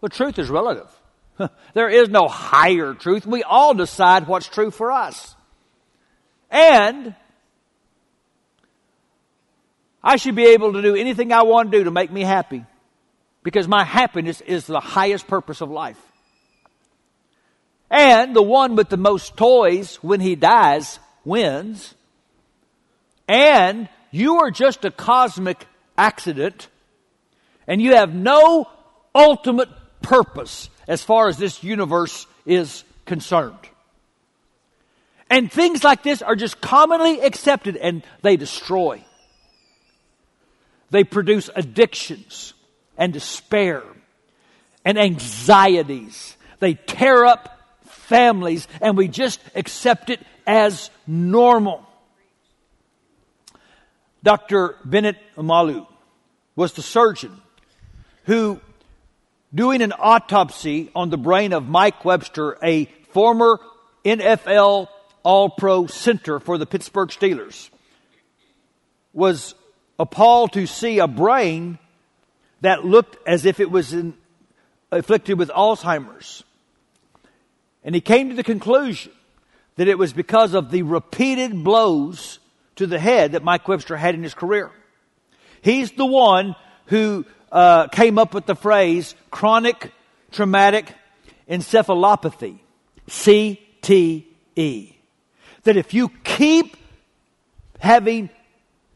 the 0.00 0.08
truth 0.08 0.38
is 0.38 0.48
relative. 0.48 0.97
there 1.74 1.88
is 1.88 2.08
no 2.08 2.28
higher 2.28 2.94
truth. 2.94 3.26
We 3.26 3.42
all 3.42 3.74
decide 3.74 4.26
what's 4.26 4.48
true 4.48 4.70
for 4.70 4.92
us. 4.92 5.34
And 6.50 7.14
I 10.02 10.16
should 10.16 10.34
be 10.34 10.46
able 10.46 10.72
to 10.74 10.82
do 10.82 10.94
anything 10.94 11.32
I 11.32 11.42
want 11.42 11.70
to 11.70 11.78
do 11.78 11.84
to 11.84 11.90
make 11.90 12.10
me 12.10 12.22
happy 12.22 12.64
because 13.42 13.68
my 13.68 13.84
happiness 13.84 14.40
is 14.40 14.66
the 14.66 14.80
highest 14.80 15.26
purpose 15.26 15.60
of 15.60 15.70
life. 15.70 16.00
And 17.90 18.36
the 18.36 18.42
one 18.42 18.76
with 18.76 18.88
the 18.88 18.96
most 18.96 19.36
toys 19.36 19.96
when 19.96 20.20
he 20.20 20.36
dies 20.36 20.98
wins. 21.24 21.94
And 23.26 23.88
you 24.10 24.36
are 24.38 24.50
just 24.50 24.84
a 24.84 24.90
cosmic 24.90 25.66
accident 25.96 26.68
and 27.66 27.82
you 27.82 27.94
have 27.94 28.14
no 28.14 28.66
ultimate 29.14 29.68
purpose 30.00 30.70
as 30.88 31.04
far 31.04 31.28
as 31.28 31.36
this 31.36 31.62
universe 31.62 32.26
is 32.44 32.82
concerned. 33.04 33.54
And 35.30 35.52
things 35.52 35.84
like 35.84 36.02
this 36.02 36.22
are 36.22 36.34
just 36.34 36.60
commonly 36.60 37.20
accepted 37.20 37.76
and 37.76 38.02
they 38.22 38.36
destroy. 38.36 39.04
They 40.90 41.04
produce 41.04 41.50
addictions 41.54 42.54
and 42.96 43.12
despair 43.12 43.82
and 44.84 44.98
anxieties. 44.98 46.36
They 46.60 46.74
tear 46.74 47.26
up 47.26 47.60
families 47.84 48.66
and 48.80 48.96
we 48.96 49.08
just 49.08 49.40
accept 49.54 50.08
it 50.08 50.20
as 50.46 50.90
normal. 51.06 51.86
Dr. 54.22 54.76
Bennett 54.84 55.18
Omalu 55.36 55.86
was 56.56 56.72
the 56.72 56.82
surgeon 56.82 57.40
who, 58.24 58.60
doing 59.54 59.82
an 59.82 59.92
autopsy 59.92 60.90
on 60.94 61.10
the 61.10 61.16
brain 61.16 61.52
of 61.52 61.68
Mike 61.68 62.04
Webster, 62.04 62.58
a 62.62 62.86
former 63.10 63.60
NFL 64.04 64.88
All 65.22 65.50
Pro 65.50 65.86
center 65.86 66.40
for 66.40 66.58
the 66.58 66.66
Pittsburgh 66.66 67.08
Steelers, 67.08 67.70
was 69.12 69.54
appalled 69.98 70.52
to 70.52 70.66
see 70.66 70.98
a 70.98 71.08
brain 71.08 71.78
that 72.60 72.84
looked 72.84 73.16
as 73.26 73.44
if 73.44 73.60
it 73.60 73.70
was 73.70 73.92
in, 73.92 74.14
afflicted 74.90 75.38
with 75.38 75.48
Alzheimer's. 75.50 76.44
And 77.84 77.94
he 77.94 78.00
came 78.00 78.30
to 78.30 78.34
the 78.34 78.44
conclusion 78.44 79.12
that 79.76 79.88
it 79.88 79.98
was 79.98 80.12
because 80.12 80.54
of 80.54 80.70
the 80.70 80.82
repeated 80.82 81.64
blows 81.64 82.38
to 82.76 82.86
the 82.86 82.98
head 82.98 83.32
that 83.32 83.42
Mike 83.42 83.66
Webster 83.66 83.96
had 83.96 84.14
in 84.14 84.22
his 84.22 84.34
career. 84.34 84.70
He's 85.62 85.90
the 85.92 86.06
one 86.06 86.54
who 86.86 87.24
uh, 87.50 87.88
came 87.88 88.18
up 88.18 88.34
with 88.34 88.46
the 88.46 88.54
phrase 88.54 89.14
chronic 89.30 89.92
traumatic 90.30 90.94
encephalopathy, 91.48 92.58
CTE. 93.08 94.94
That 95.64 95.76
if 95.76 95.94
you 95.94 96.10
keep 96.24 96.76
having 97.78 98.30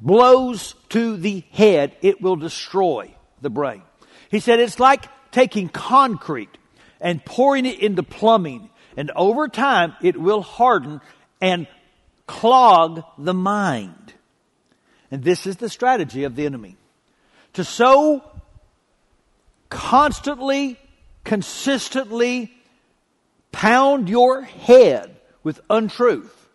blows 0.01 0.75
to 0.91 1.17
the 1.17 1.45
head, 1.53 1.97
it 2.03 2.21
will 2.21 2.37
destroy 2.37 3.15
the 3.41 3.51
brain. 3.51 3.83
He 4.31 4.41
said 4.41 4.61
it's 4.61 4.81
like 4.81 5.07
taking 5.31 5.69
concrete 5.69 6.57
and 7.01 7.25
pouring 7.25 7.67
it 7.67 7.81
into 7.81 8.03
plumbing, 8.03 8.71
and 8.97 9.11
over 9.17 9.49
time 9.49 9.95
it 10.03 10.17
will 10.17 10.43
harden 10.43 11.01
and 11.41 11.67
clog 12.27 13.03
the 13.19 13.35
mind. 13.35 14.13
And 15.11 15.23
this 15.23 15.47
is 15.47 15.57
the 15.57 15.69
strategy 15.69 16.25
of 16.25 16.37
the 16.37 16.47
enemy. 16.47 16.77
To 17.55 17.65
so 17.65 18.32
constantly, 19.73 20.79
consistently 21.25 22.53
pound 23.53 24.11
your 24.11 24.43
head 24.43 25.17
with 25.43 25.63
untruth 25.71 26.49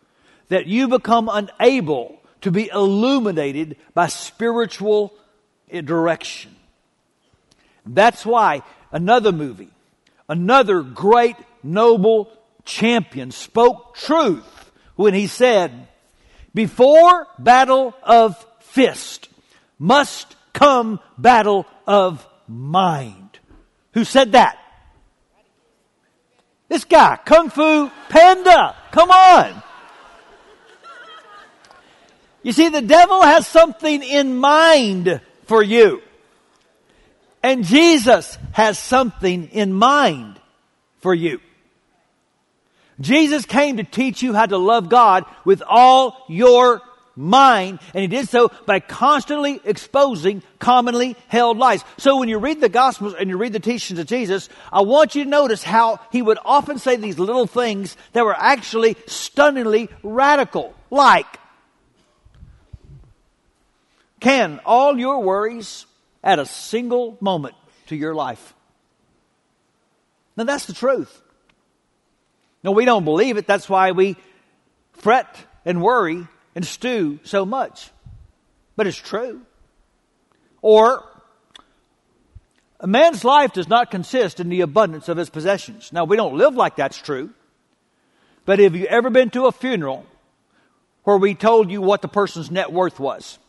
that 0.49 0.67
you 0.67 0.87
become 0.87 1.27
unable 1.27 2.21
to 2.41 2.51
be 2.51 2.69
illuminated 2.71 3.75
by 3.95 4.05
spiritual 4.05 5.13
direction. 5.83 6.55
That's 7.87 8.23
why 8.23 8.61
another 8.91 9.31
movie, 9.31 9.71
another 10.29 10.83
great 10.83 11.37
noble 11.63 12.31
champion 12.65 13.31
spoke 13.31 13.95
truth 13.95 14.71
when 14.95 15.15
he 15.15 15.25
said, 15.25 15.87
before 16.53 17.27
battle 17.39 17.95
of 18.03 18.45
fist 18.59 19.27
must 19.79 20.35
come 20.53 20.99
battle 21.17 21.65
of 21.87 22.23
mind. 22.47 23.39
Who 23.93 24.03
said 24.03 24.33
that? 24.33 24.57
This 26.69 26.83
guy, 26.83 27.17
Kung 27.25 27.49
Fu 27.49 27.89
Panda. 28.09 28.75
Come 28.91 29.09
on. 29.11 29.63
You 32.43 32.51
see, 32.51 32.69
the 32.69 32.81
devil 32.81 33.21
has 33.21 33.47
something 33.47 34.03
in 34.03 34.37
mind 34.37 35.21
for 35.45 35.61
you. 35.63 36.01
And 37.43 37.63
Jesus 37.63 38.37
has 38.51 38.77
something 38.77 39.49
in 39.49 39.73
mind 39.73 40.39
for 40.99 41.13
you. 41.13 41.39
Jesus 42.99 43.45
came 43.45 43.77
to 43.77 43.83
teach 43.83 44.23
you 44.23 44.33
how 44.33 44.45
to 44.45 44.57
love 44.57 44.89
God 44.89 45.25
with 45.45 45.61
all 45.65 46.25
your 46.27 46.81
mind, 47.17 47.79
and 47.93 48.01
he 48.01 48.07
did 48.07 48.29
so 48.29 48.51
by 48.65 48.79
constantly 48.79 49.59
exposing 49.65 50.43
commonly 50.59 51.17
held 51.27 51.57
lies. 51.57 51.83
So 51.97 52.17
when 52.19 52.29
you 52.29 52.37
read 52.37 52.61
the 52.61 52.69
Gospels 52.69 53.15
and 53.19 53.29
you 53.29 53.37
read 53.37 53.53
the 53.53 53.59
teachings 53.59 53.99
of 53.99 54.05
Jesus, 54.05 54.47
I 54.71 54.81
want 54.81 55.15
you 55.15 55.23
to 55.23 55.29
notice 55.29 55.63
how 55.63 55.99
he 56.11 56.21
would 56.21 56.37
often 56.45 56.77
say 56.77 56.95
these 56.95 57.19
little 57.19 57.47
things 57.47 57.97
that 58.13 58.23
were 58.23 58.37
actually 58.37 58.95
stunningly 59.07 59.89
radical, 60.03 60.73
like, 60.89 61.25
can 64.19 64.59
all 64.65 64.97
your 64.97 65.21
worries 65.21 65.85
add 66.23 66.39
a 66.39 66.45
single 66.45 67.17
moment 67.19 67.55
to 67.87 67.95
your 67.95 68.13
life. 68.13 68.53
Now 70.35 70.43
that's 70.43 70.65
the 70.65 70.73
truth. 70.73 71.21
No, 72.63 72.71
we 72.71 72.85
don't 72.85 73.05
believe 73.05 73.37
it. 73.37 73.47
That's 73.47 73.69
why 73.69 73.91
we 73.91 74.15
fret 74.93 75.35
and 75.65 75.81
worry 75.81 76.27
and 76.57 76.65
stew 76.65 77.19
so 77.23 77.45
much. 77.45 77.91
But 78.75 78.87
it's 78.87 78.97
true. 78.97 79.41
Or 80.63 81.03
A 82.79 82.87
man's 82.87 83.23
life 83.23 83.53
does 83.53 83.67
not 83.67 83.89
consist 83.89 84.39
in 84.39 84.49
the 84.49 84.61
abundance 84.61 85.09
of 85.09 85.17
his 85.17 85.29
possessions. 85.29 85.91
Now, 85.91 86.05
we 86.05 86.15
don't 86.15 86.37
live 86.37 86.55
like 86.55 86.75
that's 86.75 86.97
true. 86.97 87.31
But 88.45 88.59
have 88.59 88.75
you 88.75 88.85
ever 88.85 89.09
been 89.09 89.29
to 89.31 89.45
a 89.45 89.51
funeral 89.51 90.05
where 91.03 91.17
we 91.17 91.33
told 91.33 91.71
you 91.71 91.81
what 91.81 92.01
the 92.01 92.07
person's 92.07 92.51
net 92.51 92.71
worth 92.71 92.99
was? 92.99 93.39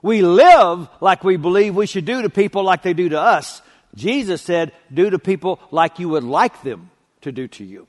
We 0.00 0.22
live 0.22 0.88
like 1.00 1.24
we 1.24 1.36
believe 1.36 1.74
we 1.74 1.86
should 1.86 2.04
do 2.04 2.22
to 2.22 2.30
people 2.30 2.62
like 2.62 2.82
they 2.82 2.94
do 2.94 3.08
to 3.10 3.20
us. 3.20 3.60
Jesus 3.94 4.40
said, 4.40 4.72
do 4.92 5.10
to 5.10 5.18
people 5.18 5.60
like 5.70 5.98
you 5.98 6.08
would 6.10 6.24
like 6.24 6.62
them 6.62 6.90
to 7.22 7.32
do 7.32 7.48
to 7.48 7.64
you. 7.64 7.86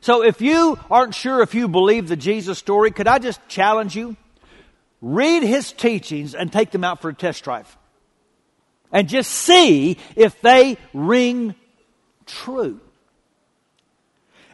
So 0.00 0.22
if 0.22 0.40
you 0.40 0.78
aren't 0.90 1.14
sure 1.14 1.42
if 1.42 1.54
you 1.54 1.68
believe 1.68 2.08
the 2.08 2.16
Jesus 2.16 2.58
story, 2.58 2.90
could 2.90 3.08
I 3.08 3.18
just 3.18 3.40
challenge 3.48 3.96
you? 3.96 4.16
Read 5.00 5.42
his 5.42 5.72
teachings 5.72 6.34
and 6.34 6.52
take 6.52 6.70
them 6.70 6.84
out 6.84 7.00
for 7.00 7.08
a 7.08 7.14
test 7.14 7.44
drive. 7.44 7.76
And 8.90 9.08
just 9.08 9.30
see 9.30 9.98
if 10.16 10.40
they 10.40 10.76
ring 10.94 11.54
true. 12.26 12.80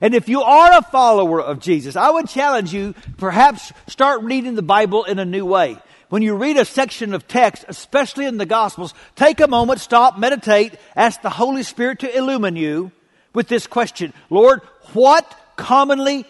And 0.01 0.15
if 0.15 0.29
you 0.29 0.43
are 0.43 0.79
a 0.79 0.83
follower 0.83 1.41
of 1.41 1.61
Jesus, 1.61 1.97
I 1.97 2.11
would 2.11 2.29
challenge 2.29 2.75
you, 2.75 2.95
perhaps 3.17 3.73
start 3.87 4.23
reading 4.23 4.55
the 4.55 4.63
Bible 4.63 5.05
in 5.05 5.19
a 5.19 5.25
new 5.25 5.47
way. 5.47 5.79
When 6.09 6.23
you 6.23 6.35
read 6.35 6.57
a 6.57 6.65
section 6.65 7.15
of 7.15 7.27
text, 7.27 7.65
especially 7.69 8.27
in 8.27 8.37
the 8.37 8.47
Gospels, 8.47 8.93
take 9.17 9.41
a 9.41 9.49
moment, 9.49 9.81
stop, 9.81 10.19
meditate, 10.19 10.75
ask 10.95 11.23
the 11.23 11.31
Holy 11.31 11.63
Spirit 11.63 12.01
to 12.01 12.17
illumine 12.17 12.57
you 12.57 12.93
with 13.33 13.49
this 13.49 13.67
question. 13.67 14.13
Lord, 14.31 14.61
what 14.93 15.39
commonly 15.57 16.25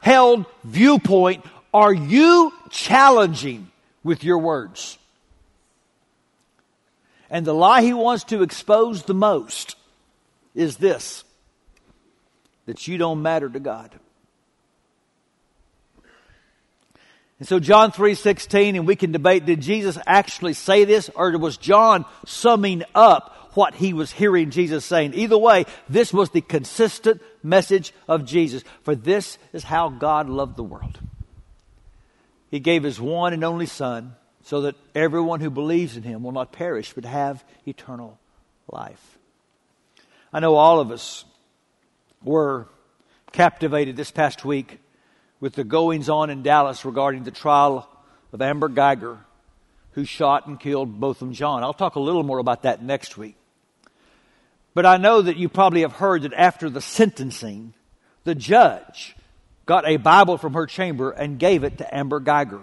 held 0.00 0.46
viewpoint 0.64 1.44
are 1.72 1.92
you 1.92 2.52
challenging 2.70 3.70
with 4.02 4.22
your 4.22 4.38
words? 4.38 4.98
And 7.30 7.44
the 7.44 7.54
lie 7.54 7.82
he 7.82 7.92
wants 7.92 8.24
to 8.24 8.42
expose 8.42 9.02
the 9.02 9.14
most 9.14 9.76
is 10.54 10.76
this 10.76 11.24
that 12.66 12.86
you 12.86 12.96
don't 12.96 13.22
matter 13.22 13.48
to 13.48 13.60
God. 13.60 13.90
And 17.38 17.48
so 17.48 17.58
John 17.58 17.90
3:16 17.90 18.76
and 18.76 18.86
we 18.86 18.96
can 18.96 19.12
debate 19.12 19.44
did 19.44 19.60
Jesus 19.60 19.98
actually 20.06 20.54
say 20.54 20.84
this 20.84 21.10
or 21.14 21.36
was 21.36 21.56
John 21.56 22.04
summing 22.24 22.84
up 22.94 23.33
what 23.54 23.74
he 23.74 23.92
was 23.92 24.12
hearing 24.12 24.50
Jesus 24.50 24.84
saying? 24.84 25.14
Either 25.14 25.38
way, 25.38 25.64
this 25.88 26.12
was 26.12 26.30
the 26.30 26.40
consistent 26.40 27.22
message 27.42 27.92
of 28.08 28.24
Jesus. 28.24 28.62
For 28.82 28.94
this 28.94 29.38
is 29.52 29.64
how 29.64 29.88
God 29.88 30.28
loved 30.28 30.56
the 30.56 30.64
world. 30.64 30.98
He 32.50 32.60
gave 32.60 32.82
his 32.82 33.00
one 33.00 33.32
and 33.32 33.44
only 33.44 33.66
Son 33.66 34.14
so 34.44 34.62
that 34.62 34.76
everyone 34.94 35.40
who 35.40 35.50
believes 35.50 35.96
in 35.96 36.02
him 36.02 36.22
will 36.22 36.32
not 36.32 36.52
perish 36.52 36.92
but 36.92 37.04
have 37.04 37.44
eternal 37.66 38.18
life. 38.70 39.18
I 40.32 40.40
know 40.40 40.54
all 40.56 40.80
of 40.80 40.90
us 40.90 41.24
were 42.22 42.68
captivated 43.32 43.96
this 43.96 44.10
past 44.10 44.44
week 44.44 44.78
with 45.40 45.54
the 45.54 45.64
goings 45.64 46.08
on 46.08 46.30
in 46.30 46.42
Dallas 46.42 46.84
regarding 46.84 47.24
the 47.24 47.30
trial 47.30 47.88
of 48.32 48.40
Amber 48.40 48.68
Geiger, 48.68 49.18
who 49.92 50.04
shot 50.04 50.46
and 50.46 50.58
killed 50.58 51.00
both 51.00 51.18
Botham 51.18 51.32
Jean. 51.32 51.62
I'll 51.62 51.72
talk 51.72 51.96
a 51.96 52.00
little 52.00 52.22
more 52.22 52.38
about 52.38 52.62
that 52.62 52.82
next 52.82 53.16
week. 53.16 53.36
But 54.74 54.86
I 54.86 54.96
know 54.96 55.22
that 55.22 55.36
you 55.36 55.48
probably 55.48 55.82
have 55.82 55.94
heard 55.94 56.22
that 56.22 56.34
after 56.34 56.68
the 56.68 56.80
sentencing, 56.80 57.74
the 58.24 58.34
judge 58.34 59.16
got 59.66 59.86
a 59.86 59.96
Bible 59.96 60.36
from 60.36 60.54
her 60.54 60.66
chamber 60.66 61.10
and 61.10 61.38
gave 61.38 61.64
it 61.64 61.78
to 61.78 61.96
Amber 61.96 62.20
Geiger 62.20 62.60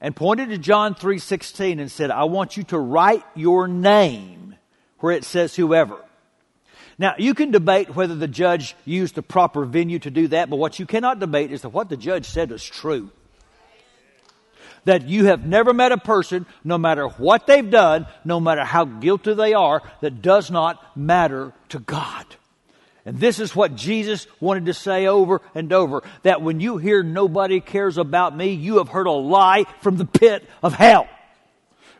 and 0.00 0.14
pointed 0.14 0.50
to 0.50 0.58
John 0.58 0.94
3:16 0.94 1.80
and 1.80 1.90
said, 1.90 2.10
"I 2.10 2.24
want 2.24 2.58
you 2.58 2.62
to 2.64 2.78
write 2.78 3.24
your 3.34 3.66
name 3.66 4.56
where 4.98 5.14
it 5.14 5.24
says 5.24 5.56
whoever." 5.56 5.96
Now, 6.98 7.14
you 7.18 7.34
can 7.34 7.50
debate 7.50 7.96
whether 7.96 8.14
the 8.14 8.28
judge 8.28 8.76
used 8.84 9.14
the 9.14 9.22
proper 9.22 9.64
venue 9.64 9.98
to 10.00 10.10
do 10.10 10.28
that, 10.28 10.50
but 10.50 10.56
what 10.56 10.78
you 10.78 10.86
cannot 10.86 11.18
debate 11.18 11.50
is 11.50 11.62
that 11.62 11.70
what 11.70 11.88
the 11.88 11.96
judge 11.96 12.26
said 12.26 12.50
was 12.50 12.62
true. 12.62 13.10
That 14.84 15.08
you 15.08 15.26
have 15.26 15.46
never 15.46 15.72
met 15.72 15.92
a 15.92 15.98
person, 15.98 16.46
no 16.62 16.76
matter 16.78 17.08
what 17.08 17.46
they've 17.46 17.70
done, 17.70 18.06
no 18.24 18.38
matter 18.40 18.64
how 18.64 18.84
guilty 18.84 19.34
they 19.34 19.54
are, 19.54 19.82
that 20.00 20.20
does 20.22 20.50
not 20.50 20.96
matter 20.96 21.52
to 21.70 21.78
God. 21.78 22.26
And 23.06 23.20
this 23.20 23.38
is 23.38 23.54
what 23.54 23.76
Jesus 23.76 24.26
wanted 24.40 24.66
to 24.66 24.74
say 24.74 25.06
over 25.06 25.42
and 25.54 25.72
over 25.72 26.02
that 26.22 26.40
when 26.40 26.60
you 26.60 26.78
hear 26.78 27.02
nobody 27.02 27.60
cares 27.60 27.98
about 27.98 28.36
me, 28.36 28.52
you 28.52 28.78
have 28.78 28.88
heard 28.88 29.06
a 29.06 29.12
lie 29.12 29.64
from 29.80 29.96
the 29.96 30.06
pit 30.06 30.48
of 30.62 30.74
hell. 30.74 31.06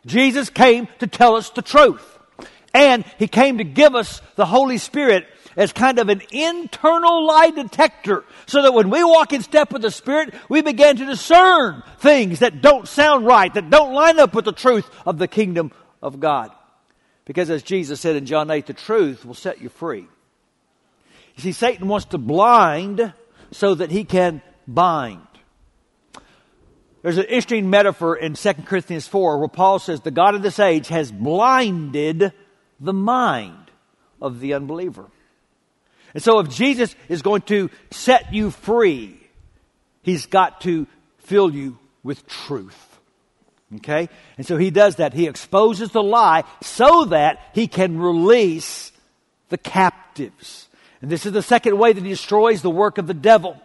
Jesus 0.05 0.49
came 0.49 0.87
to 0.99 1.07
tell 1.07 1.35
us 1.35 1.49
the 1.51 1.61
truth. 1.61 2.03
And 2.73 3.05
He 3.19 3.27
came 3.27 3.59
to 3.59 3.63
give 3.63 3.95
us 3.95 4.21
the 4.35 4.45
Holy 4.45 4.77
Spirit 4.77 5.27
as 5.55 5.73
kind 5.73 5.99
of 5.99 6.09
an 6.09 6.21
internal 6.31 7.25
lie 7.25 7.51
detector 7.51 8.23
so 8.45 8.61
that 8.61 8.73
when 8.73 8.89
we 8.89 9.03
walk 9.03 9.33
in 9.33 9.41
step 9.41 9.71
with 9.71 9.81
the 9.81 9.91
Spirit, 9.91 10.33
we 10.49 10.61
begin 10.61 10.97
to 10.97 11.05
discern 11.05 11.83
things 11.99 12.39
that 12.39 12.61
don't 12.61 12.87
sound 12.87 13.25
right, 13.25 13.53
that 13.53 13.69
don't 13.69 13.93
line 13.93 14.19
up 14.19 14.33
with 14.33 14.45
the 14.45 14.51
truth 14.51 14.89
of 15.05 15.17
the 15.17 15.27
kingdom 15.27 15.71
of 16.01 16.19
God. 16.19 16.51
Because 17.25 17.49
as 17.49 17.63
Jesus 17.63 17.99
said 17.99 18.15
in 18.15 18.25
John 18.25 18.51
8, 18.51 18.67
the 18.67 18.73
truth 18.73 19.25
will 19.25 19.33
set 19.33 19.61
you 19.61 19.69
free. 19.69 20.07
You 21.35 21.41
see, 21.41 21.51
Satan 21.51 21.87
wants 21.87 22.07
to 22.07 22.17
blind 22.17 23.13
so 23.51 23.75
that 23.75 23.91
he 23.91 24.03
can 24.03 24.41
bind. 24.67 25.21
There's 27.01 27.17
an 27.17 27.25
interesting 27.25 27.69
metaphor 27.69 28.15
in 28.15 28.33
2 28.33 28.53
Corinthians 28.65 29.07
4 29.07 29.37
where 29.37 29.47
Paul 29.47 29.79
says, 29.79 30.01
The 30.01 30.11
God 30.11 30.33
of 30.33 30.41
this 30.41 30.59
age 30.59 30.87
has 30.87 31.11
blinded 31.11 32.33
the 32.79 32.93
mind 32.93 33.69
of 34.21 34.39
the 34.39 34.53
unbeliever. 34.53 35.05
And 36.15 36.23
so 36.23 36.39
if 36.39 36.49
Jesus 36.49 36.95
is 37.09 37.21
going 37.21 37.41
to 37.43 37.69
set 37.91 38.33
you 38.33 38.49
free, 38.49 39.19
he's 40.01 40.25
got 40.25 40.61
to 40.61 40.87
fill 41.19 41.53
you 41.53 41.77
with 42.03 42.25
truth. 42.25 42.99
Okay? 43.75 44.07
And 44.37 44.47
so 44.47 44.55
he 44.55 44.71
does 44.71 44.95
that. 44.95 45.13
He 45.13 45.27
exposes 45.27 45.91
the 45.91 46.01
lie 46.01 46.45
so 46.61 47.05
that 47.05 47.39
he 47.53 47.67
can 47.67 47.99
release 47.99 48.93
the 49.49 49.57
captives. 49.57 50.69
And 51.01 51.11
this 51.11 51.25
is 51.25 51.33
the 51.33 51.41
second 51.41 51.77
way 51.77 51.91
that 51.91 52.03
he 52.03 52.09
destroys 52.09 52.61
the 52.61 52.71
work 52.71 52.97
of 52.97 53.07
the 53.07 53.13
devil. 53.13 53.61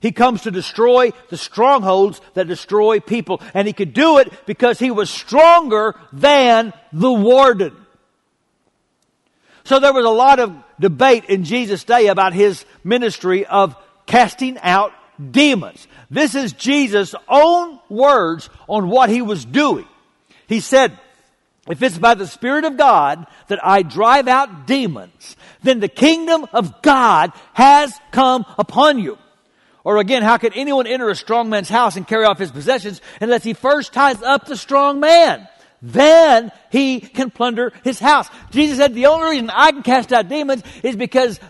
He 0.00 0.12
comes 0.12 0.42
to 0.42 0.50
destroy 0.50 1.12
the 1.28 1.36
strongholds 1.36 2.22
that 2.32 2.48
destroy 2.48 3.00
people. 3.00 3.42
And 3.52 3.66
he 3.68 3.74
could 3.74 3.92
do 3.92 4.16
it 4.16 4.32
because 4.46 4.78
he 4.78 4.90
was 4.90 5.10
stronger 5.10 5.94
than 6.10 6.72
the 6.90 7.12
warden. 7.12 7.76
So 9.64 9.78
there 9.78 9.92
was 9.92 10.04
a 10.04 10.10
lot 10.10 10.40
of 10.40 10.54
debate 10.80 11.26
in 11.26 11.44
Jesus' 11.44 11.84
day 11.84 12.08
about 12.08 12.32
his 12.32 12.64
ministry 12.82 13.46
of 13.46 13.76
casting 14.06 14.58
out 14.58 14.92
demons. 15.30 15.86
This 16.10 16.34
is 16.34 16.52
Jesus' 16.52 17.14
own 17.28 17.78
words 17.88 18.50
on 18.68 18.88
what 18.88 19.08
he 19.10 19.22
was 19.22 19.44
doing. 19.44 19.86
He 20.48 20.60
said, 20.60 20.98
if 21.68 21.80
it's 21.80 21.96
by 21.96 22.14
the 22.14 22.26
Spirit 22.26 22.64
of 22.64 22.76
God 22.76 23.26
that 23.46 23.64
I 23.64 23.82
drive 23.82 24.26
out 24.26 24.66
demons, 24.66 25.36
then 25.62 25.78
the 25.78 25.88
kingdom 25.88 26.46
of 26.52 26.82
God 26.82 27.32
has 27.52 27.94
come 28.10 28.44
upon 28.58 28.98
you. 28.98 29.16
Or 29.84 29.98
again, 29.98 30.22
how 30.22 30.38
can 30.38 30.52
anyone 30.54 30.86
enter 30.86 31.08
a 31.08 31.14
strong 31.14 31.50
man's 31.50 31.68
house 31.68 31.96
and 31.96 32.06
carry 32.06 32.24
off 32.24 32.38
his 32.38 32.50
possessions 32.50 33.00
unless 33.20 33.44
he 33.44 33.52
first 33.52 33.92
ties 33.92 34.20
up 34.22 34.46
the 34.46 34.56
strong 34.56 35.00
man? 35.00 35.48
Then 35.82 36.52
he 36.70 37.00
can 37.00 37.30
plunder 37.30 37.72
his 37.82 37.98
house. 37.98 38.28
Jesus 38.52 38.78
said 38.78 38.94
the 38.94 39.06
only 39.06 39.30
reason 39.30 39.50
I 39.50 39.72
can 39.72 39.82
cast 39.82 40.12
out 40.12 40.28
demons 40.28 40.62
is 40.84 40.94
because 40.94 41.40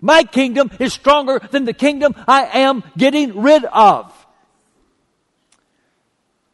my 0.00 0.24
kingdom 0.24 0.70
is 0.80 0.94
stronger 0.94 1.38
than 1.50 1.66
the 1.66 1.74
kingdom 1.74 2.14
I 2.26 2.60
am 2.60 2.82
getting 2.96 3.42
rid 3.42 3.64
of. 3.66 4.12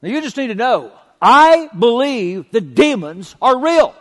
Now 0.03 0.09
you 0.09 0.21
just 0.21 0.37
need 0.37 0.49
to 0.49 0.57
know, 0.57 0.93
I 1.21 1.69
believe 1.79 2.51
the 2.51 2.61
demons 2.61 3.37
are 3.41 3.61
real. 3.61 3.95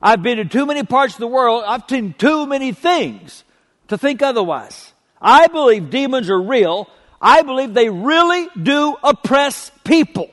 I've 0.00 0.22
been 0.22 0.38
in 0.38 0.48
too 0.48 0.66
many 0.66 0.84
parts 0.84 1.14
of 1.14 1.20
the 1.20 1.26
world. 1.26 1.64
I've 1.66 1.82
seen 1.88 2.12
too 2.12 2.46
many 2.46 2.72
things 2.72 3.42
to 3.88 3.98
think 3.98 4.22
otherwise. 4.22 4.92
I 5.20 5.48
believe 5.48 5.90
demons 5.90 6.30
are 6.30 6.40
real. 6.40 6.88
I 7.20 7.42
believe 7.42 7.74
they 7.74 7.88
really 7.88 8.48
do 8.60 8.96
oppress 9.02 9.70
people. 9.84 10.30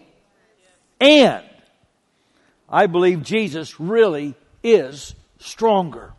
And 1.00 1.44
I 2.68 2.88
believe 2.88 3.24
Jesus 3.24 3.80
really 3.80 4.36
is 4.64 5.16
stronger. 5.40 6.14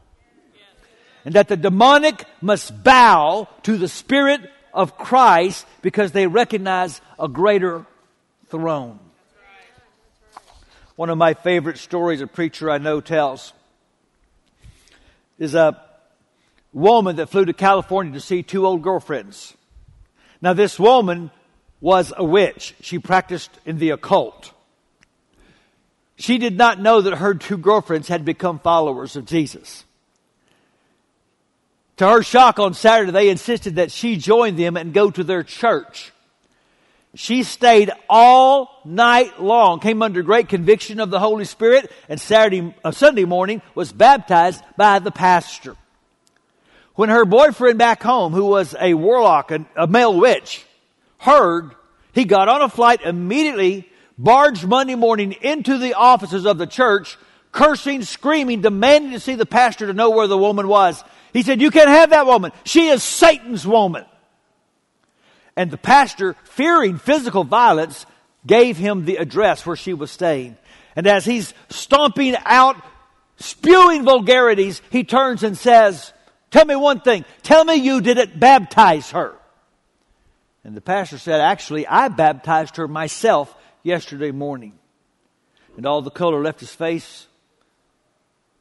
And 1.25 1.35
that 1.35 1.49
the 1.49 1.57
demonic 1.57 2.25
must 2.41 2.83
bow 2.83 3.49
to 3.65 3.77
the 3.77 3.89
Spirit 3.89 4.41
of 4.73 4.97
Christ 4.97 5.67
because 5.83 6.13
they 6.13 6.27
recognize 6.27 7.01
a 7.19 7.29
greater 7.29 7.85
throne. 8.49 8.99
One 10.97 11.11
of 11.11 11.19
my 11.19 11.35
favorite 11.35 11.79
stories 11.79 12.21
a 12.21 12.27
preacher 12.27 12.71
I 12.71 12.79
know 12.79 13.01
tells 13.01 13.53
is 15.39 15.55
a 15.55 15.81
woman 16.73 17.17
that 17.17 17.29
flew 17.31 17.45
to 17.45 17.53
California 17.53 18.13
to 18.15 18.21
see 18.21 18.43
two 18.43 18.67
old 18.67 18.83
girlfriends. 18.83 19.55
Now, 20.43 20.53
this 20.53 20.79
woman 20.79 21.31
was 21.81 22.13
a 22.17 22.25
witch. 22.25 22.75
She 22.81 22.99
practiced 22.99 23.51
in 23.65 23.79
the 23.79 23.91
occult. 23.91 24.53
She 26.21 26.37
did 26.37 26.57
not 26.57 26.79
know 26.79 27.01
that 27.01 27.17
her 27.17 27.35
two 27.35 27.57
girlfriends 27.57 28.09
had 28.09 28.25
become 28.25 28.59
followers 28.59 29.17
of 29.17 29.25
Jesus. 29.25 29.85
To 31.97 32.09
her 32.09 32.23
shock 32.23 32.59
on 32.59 32.75
Saturday, 32.75 33.11
they 33.11 33.29
insisted 33.31 33.77
that 33.77 33.91
she 33.91 34.17
join 34.17 34.57
them 34.57 34.77
and 34.77 34.93
go 34.93 35.11
to 35.11 35.25
their 35.25 35.43
church. 35.43 36.13
She 37.15 37.43
stayed 37.43 37.91
all 38.09 38.81
night 38.85 39.41
long, 39.41 39.81
came 39.81 40.03
under 40.03 40.23
great 40.23 40.49
conviction 40.49 41.01
of 41.01 41.11
the 41.11 41.19
Holy 41.19 41.45
Spirit, 41.45 41.91
and 42.09 42.21
Saturday, 42.21 42.75
uh, 42.85 42.91
Sunday 42.93 43.25
morning 43.25 43.63
was 43.75 43.93
baptized 43.93 44.63
by 44.77 44.99
the 44.99 45.11
pastor. 45.11 45.77
When 46.95 47.09
her 47.09 47.25
boyfriend 47.25 47.79
back 47.79 48.03
home, 48.03 48.33
who 48.33 48.47
was 48.47 48.77
a 48.79 48.95
warlock, 48.95 49.51
a, 49.51 49.67
a 49.75 49.87
male 49.87 50.19
witch, 50.19 50.65
heard, 51.19 51.73
he 52.13 52.25
got 52.25 52.49
on 52.49 52.63
a 52.63 52.69
flight 52.69 53.01
immediately, 53.03 53.90
barged 54.23 54.67
Monday 54.67 54.95
morning 54.95 55.33
into 55.33 55.79
the 55.79 55.95
offices 55.95 56.45
of 56.45 56.59
the 56.59 56.67
church, 56.67 57.17
cursing, 57.53 58.03
screaming, 58.03 58.61
demanding 58.61 59.13
to 59.13 59.21
see 59.21 59.35
the 59.35 59.47
pastor 59.47 59.87
to 59.87 59.95
know 59.95 60.11
where 60.11 60.27
the 60.27 60.39
woman 60.39 60.69
was. 60.69 61.03
He 61.33 61.43
said, 61.43 61.61
you 61.61 61.71
can't 61.71 61.89
have 61.89 62.11
that 62.11 62.27
woman. 62.27 62.53
She 62.65 62.89
is 62.89 63.03
Satan's 63.03 63.67
woman. 63.67 64.05
And 65.57 65.71
the 65.71 65.79
pastor, 65.79 66.37
fearing 66.45 66.99
physical 66.99 67.45
violence, 67.45 68.07
gave 68.47 68.77
him 68.77 69.05
the 69.05 69.17
address 69.17 69.65
where 69.65 69.77
she 69.77 69.95
was 69.95 70.11
staying. 70.11 70.57
And 70.97 71.07
as 71.07 71.25
he's 71.25 71.55
stomping 71.71 72.37
out, 72.45 72.77
spewing 73.39 74.05
vulgarities, 74.05 74.83
he 74.91 75.05
turns 75.05 75.43
and 75.43 75.57
says, 75.57 76.13
Tell 76.51 76.65
me 76.65 76.75
one 76.75 77.01
thing. 77.01 77.25
Tell 77.43 77.65
me 77.65 77.77
you 77.77 78.01
didn't 78.01 78.41
baptize 78.41 79.13
her. 79.13 79.37
And 80.65 80.77
the 80.77 80.81
pastor 80.81 81.17
said, 81.17 81.41
Actually, 81.41 81.87
I 81.87 82.09
baptized 82.09 82.77
her 82.77 82.89
myself 82.89 83.55
yesterday 83.83 84.31
morning. 84.31 84.75
And 85.77 85.87
all 85.87 86.03
the 86.03 86.11
color 86.11 86.43
left 86.43 86.61
his 86.61 86.75
face. 86.75 87.27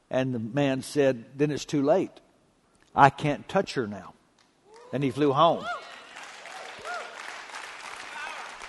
And 0.10 0.34
the 0.34 0.40
man 0.40 0.82
said, 0.82 1.26
Then 1.36 1.52
it's 1.52 1.66
too 1.66 1.84
late. 1.84 2.12
I 2.96 3.10
can't 3.10 3.48
touch 3.48 3.76
her 3.76 3.88
now. 3.88 4.14
And 4.92 5.04
he 5.04 5.12
flew 5.12 5.34
home. 5.34 5.66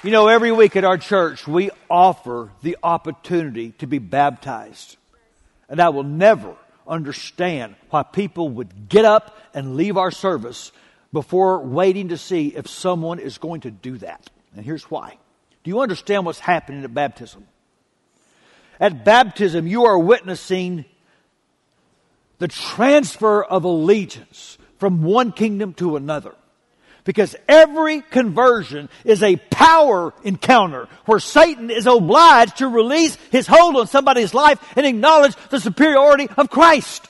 You 0.02 0.10
know, 0.10 0.28
every 0.28 0.50
week 0.50 0.76
at 0.76 0.84
our 0.84 0.96
church, 0.96 1.46
we 1.46 1.70
offer 1.90 2.50
the 2.62 2.78
opportunity 2.82 3.72
to 3.78 3.86
be 3.86 3.98
baptized. 3.98 4.96
And 5.68 5.80
I 5.80 5.90
will 5.90 6.04
never 6.04 6.56
understand 6.86 7.76
why 7.90 8.02
people 8.02 8.48
would 8.48 8.88
get 8.88 9.04
up 9.04 9.36
and 9.54 9.76
leave 9.76 9.96
our 9.96 10.10
service 10.10 10.72
before 11.12 11.60
waiting 11.60 12.08
to 12.08 12.16
see 12.16 12.48
if 12.48 12.66
someone 12.66 13.18
is 13.18 13.38
going 13.38 13.62
to 13.62 13.70
do 13.70 13.98
that. 13.98 14.30
And 14.56 14.64
here's 14.64 14.84
why. 14.84 15.18
Do 15.62 15.70
you 15.70 15.80
understand 15.80 16.24
what's 16.24 16.38
happening 16.38 16.84
at 16.84 16.94
baptism? 16.94 17.46
At 18.78 19.04
baptism, 19.04 19.66
you 19.66 19.84
are 19.84 19.98
witnessing 19.98 20.86
the 22.38 22.48
transfer 22.48 23.44
of 23.44 23.64
allegiance 23.64 24.56
from 24.78 25.02
one 25.02 25.32
kingdom 25.32 25.74
to 25.74 25.96
another. 25.96 26.34
Because 27.04 27.36
every 27.48 28.00
conversion 28.00 28.88
is 29.04 29.22
a 29.22 29.36
power 29.36 30.14
encounter 30.22 30.88
where 31.06 31.18
Satan 31.18 31.70
is 31.70 31.86
obliged 31.86 32.58
to 32.58 32.68
release 32.68 33.16
his 33.30 33.46
hold 33.46 33.76
on 33.76 33.86
somebody's 33.86 34.34
life 34.34 34.58
and 34.76 34.86
acknowledge 34.86 35.34
the 35.50 35.60
superiority 35.60 36.28
of 36.36 36.50
Christ. 36.50 37.06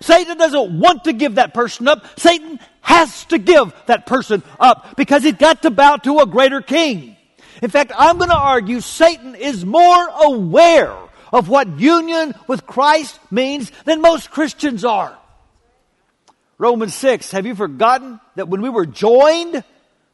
Satan 0.00 0.36
doesn't 0.36 0.80
want 0.80 1.04
to 1.04 1.12
give 1.12 1.36
that 1.36 1.54
person 1.54 1.86
up. 1.88 2.18
Satan 2.18 2.58
has 2.80 3.24
to 3.26 3.38
give 3.38 3.72
that 3.86 4.06
person 4.06 4.42
up 4.58 4.96
because 4.96 5.22
he's 5.22 5.34
got 5.34 5.62
to 5.62 5.70
bow 5.70 5.96
to 5.96 6.18
a 6.18 6.26
greater 6.26 6.60
king. 6.60 7.16
In 7.62 7.70
fact, 7.70 7.92
I'm 7.96 8.18
going 8.18 8.30
to 8.30 8.36
argue 8.36 8.80
Satan 8.80 9.36
is 9.36 9.64
more 9.64 10.08
aware 10.24 10.96
of 11.32 11.48
what 11.48 11.78
union 11.78 12.34
with 12.48 12.66
Christ 12.66 13.18
means 13.30 13.70
than 13.84 14.00
most 14.00 14.30
Christians 14.32 14.84
are. 14.84 15.16
Romans 16.58 16.94
6, 16.94 17.30
have 17.30 17.46
you 17.46 17.54
forgotten 17.54 18.20
that 18.34 18.48
when 18.48 18.62
we 18.62 18.68
were 18.68 18.84
joined 18.84 19.64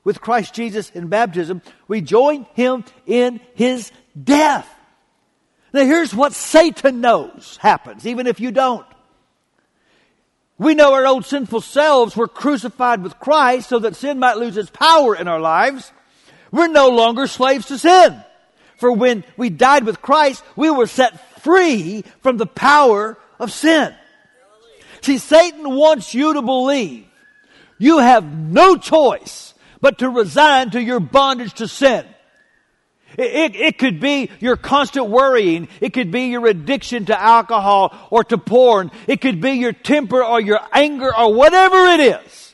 with 0.04 0.20
Christ 0.20 0.54
Jesus 0.54 0.90
in 0.90 1.08
baptism, 1.08 1.62
we 1.88 2.02
joined 2.02 2.46
him 2.54 2.84
in 3.06 3.40
his 3.54 3.90
death? 4.22 4.68
Now 5.72 5.84
here's 5.84 6.14
what 6.14 6.34
Satan 6.34 7.00
knows 7.00 7.58
happens, 7.60 8.06
even 8.06 8.26
if 8.26 8.40
you 8.40 8.50
don't. 8.50 8.86
We 10.58 10.74
know 10.74 10.92
our 10.92 11.06
old 11.06 11.24
sinful 11.24 11.60
selves 11.62 12.16
were 12.16 12.28
crucified 12.28 13.02
with 13.02 13.18
Christ 13.18 13.68
so 13.68 13.78
that 13.78 13.96
sin 13.96 14.18
might 14.18 14.38
lose 14.38 14.56
its 14.56 14.70
power 14.70 15.14
in 15.14 15.28
our 15.28 15.40
lives. 15.40 15.92
We're 16.50 16.68
no 16.68 16.88
longer 16.88 17.26
slaves 17.26 17.66
to 17.66 17.78
sin. 17.78 18.22
For 18.76 18.92
when 18.92 19.24
we 19.36 19.50
died 19.50 19.84
with 19.84 20.00
Christ, 20.00 20.42
we 20.56 20.70
were 20.70 20.86
set 20.86 21.40
free 21.40 22.04
from 22.20 22.36
the 22.36 22.46
power 22.46 23.18
of 23.38 23.52
sin. 23.52 23.94
See, 25.00 25.18
Satan 25.18 25.74
wants 25.76 26.14
you 26.14 26.34
to 26.34 26.42
believe 26.42 27.06
you 27.78 27.98
have 27.98 28.24
no 28.24 28.76
choice 28.76 29.54
but 29.80 29.98
to 29.98 30.08
resign 30.08 30.70
to 30.70 30.82
your 30.82 31.00
bondage 31.00 31.54
to 31.54 31.68
sin. 31.68 32.04
It, 33.16 33.54
it, 33.54 33.56
it, 33.56 33.78
could 33.78 34.00
be 34.00 34.30
your 34.38 34.56
constant 34.56 35.08
worrying. 35.08 35.68
It 35.80 35.92
could 35.92 36.10
be 36.10 36.26
your 36.26 36.46
addiction 36.46 37.06
to 37.06 37.20
alcohol 37.20 37.94
or 38.10 38.22
to 38.24 38.38
porn. 38.38 38.90
It 39.06 39.20
could 39.20 39.40
be 39.40 39.52
your 39.52 39.72
temper 39.72 40.22
or 40.22 40.40
your 40.40 40.60
anger 40.72 41.16
or 41.16 41.32
whatever 41.32 41.86
it 41.86 42.00
is. 42.00 42.47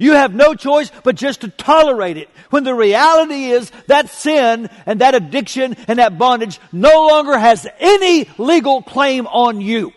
You 0.00 0.12
have 0.12 0.34
no 0.34 0.54
choice 0.54 0.90
but 1.04 1.14
just 1.14 1.42
to 1.42 1.48
tolerate 1.48 2.16
it. 2.16 2.30
When 2.48 2.64
the 2.64 2.74
reality 2.74 3.50
is 3.50 3.70
that 3.86 4.08
sin 4.08 4.70
and 4.86 5.02
that 5.02 5.14
addiction 5.14 5.76
and 5.88 5.98
that 5.98 6.16
bondage 6.16 6.58
no 6.72 7.06
longer 7.08 7.38
has 7.38 7.66
any 7.78 8.26
legal 8.38 8.80
claim 8.80 9.26
on 9.26 9.60
you 9.60 9.92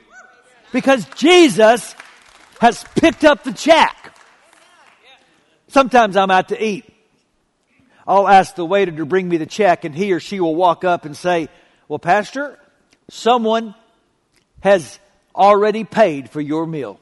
because 0.74 1.06
Jesus 1.16 1.96
has 2.60 2.84
picked 2.96 3.24
up 3.24 3.46
the 3.46 3.54
check. 3.54 4.14
Sometimes 5.70 6.18
I'm 6.18 6.30
out 6.30 6.50
to 6.50 6.62
eat. 6.62 6.84
I'll 8.06 8.28
ask 8.28 8.56
the 8.56 8.66
waiter 8.66 8.92
to 8.92 9.06
bring 9.06 9.30
me 9.30 9.38
the 9.38 9.46
check 9.46 9.86
and 9.86 9.96
he 9.96 10.12
or 10.12 10.20
she 10.20 10.42
will 10.42 10.54
walk 10.56 10.84
up 10.84 11.06
and 11.06 11.16
say, 11.16 11.48
well, 11.88 11.98
pastor, 11.98 12.60
someone 13.10 13.74
has 14.60 15.00
already 15.34 15.86
paid 15.86 16.30
for 16.30 16.42
your 16.42 16.68
meal. 16.68 17.00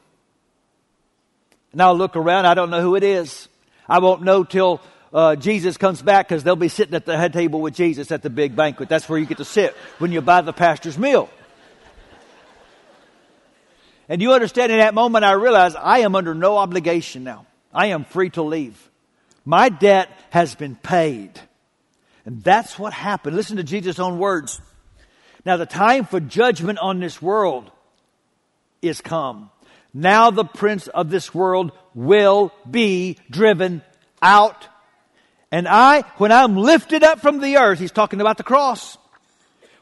And 1.71 1.81
I'll 1.81 1.95
look 1.95 2.15
around. 2.15 2.45
I 2.45 2.53
don't 2.53 2.69
know 2.69 2.81
who 2.81 2.95
it 2.95 3.03
is. 3.03 3.47
I 3.87 3.99
won't 3.99 4.23
know 4.23 4.43
till 4.43 4.81
uh, 5.13 5.35
Jesus 5.35 5.77
comes 5.77 6.01
back 6.01 6.27
because 6.27 6.43
they'll 6.43 6.55
be 6.55 6.69
sitting 6.69 6.95
at 6.95 7.05
the 7.05 7.17
head 7.17 7.33
table 7.33 7.61
with 7.61 7.75
Jesus 7.75 8.11
at 8.11 8.21
the 8.21 8.29
big 8.29 8.55
banquet. 8.55 8.89
That's 8.89 9.07
where 9.07 9.19
you 9.19 9.25
get 9.25 9.37
to 9.37 9.45
sit 9.45 9.75
when 9.99 10.11
you 10.11 10.21
buy 10.21 10.41
the 10.41 10.53
pastor's 10.53 10.97
meal. 10.97 11.29
And 14.07 14.21
you 14.21 14.33
understand 14.33 14.71
in 14.71 14.79
that 14.79 14.93
moment, 14.93 15.23
I 15.23 15.33
realize 15.33 15.75
I 15.75 15.99
am 15.99 16.15
under 16.15 16.33
no 16.33 16.57
obligation 16.57 17.23
now. 17.23 17.45
I 17.73 17.87
am 17.87 18.03
free 18.03 18.29
to 18.31 18.41
leave. 18.41 18.89
My 19.45 19.69
debt 19.69 20.09
has 20.31 20.55
been 20.55 20.75
paid. 20.75 21.39
And 22.25 22.43
that's 22.43 22.77
what 22.77 22.93
happened. 22.93 23.35
Listen 23.35 23.57
to 23.57 23.63
Jesus' 23.63 23.99
own 23.99 24.19
words. 24.19 24.61
Now, 25.45 25.57
the 25.57 25.65
time 25.65 26.05
for 26.05 26.19
judgment 26.19 26.79
on 26.79 26.99
this 26.99 27.21
world 27.21 27.71
is 28.81 29.01
come. 29.01 29.50
Now, 29.93 30.31
the 30.31 30.45
prince 30.45 30.87
of 30.87 31.09
this 31.09 31.33
world 31.33 31.71
will 31.93 32.53
be 32.69 33.17
driven 33.29 33.81
out. 34.21 34.67
And 35.51 35.67
I, 35.67 36.01
when 36.17 36.31
I'm 36.31 36.55
lifted 36.55 37.03
up 37.03 37.19
from 37.19 37.41
the 37.41 37.57
earth, 37.57 37.79
he's 37.79 37.91
talking 37.91 38.21
about 38.21 38.37
the 38.37 38.43
cross. 38.43 38.97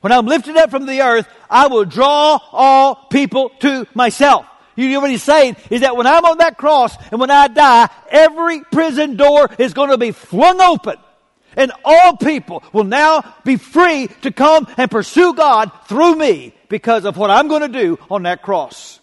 When 0.01 0.11
I'm 0.11 0.25
lifted 0.25 0.57
up 0.57 0.71
from 0.71 0.85
the 0.85 1.01
earth, 1.01 1.27
I 1.49 1.67
will 1.67 1.85
draw 1.85 2.39
all 2.51 2.95
people 2.95 3.49
to 3.59 3.85
myself. 3.93 4.45
You 4.75 4.89
know 4.89 5.01
what 5.01 5.11
he's 5.11 5.23
saying 5.23 5.57
is 5.69 5.81
that 5.81 5.97
when 5.97 6.07
I'm 6.07 6.23
on 6.23 6.37
that 6.37 6.57
cross 6.57 6.95
and 7.11 7.19
when 7.19 7.29
I 7.29 7.49
die, 7.49 7.89
every 8.09 8.61
prison 8.61 9.17
door 9.17 9.49
is 9.59 9.73
going 9.73 9.89
to 9.89 9.97
be 9.97 10.11
flung 10.11 10.61
open. 10.61 10.95
And 11.55 11.73
all 11.83 12.15
people 12.15 12.63
will 12.71 12.85
now 12.85 13.35
be 13.43 13.57
free 13.57 14.07
to 14.21 14.31
come 14.31 14.67
and 14.77 14.89
pursue 14.89 15.33
God 15.33 15.71
through 15.87 16.15
me 16.15 16.53
because 16.69 17.03
of 17.03 17.17
what 17.17 17.29
I'm 17.29 17.49
going 17.49 17.69
to 17.69 17.79
do 17.79 17.99
on 18.09 18.23
that 18.23 18.41
cross. 18.41 18.99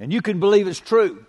And 0.00 0.12
you 0.12 0.22
can 0.22 0.40
believe 0.40 0.68
it's 0.68 0.80
true 0.80 1.24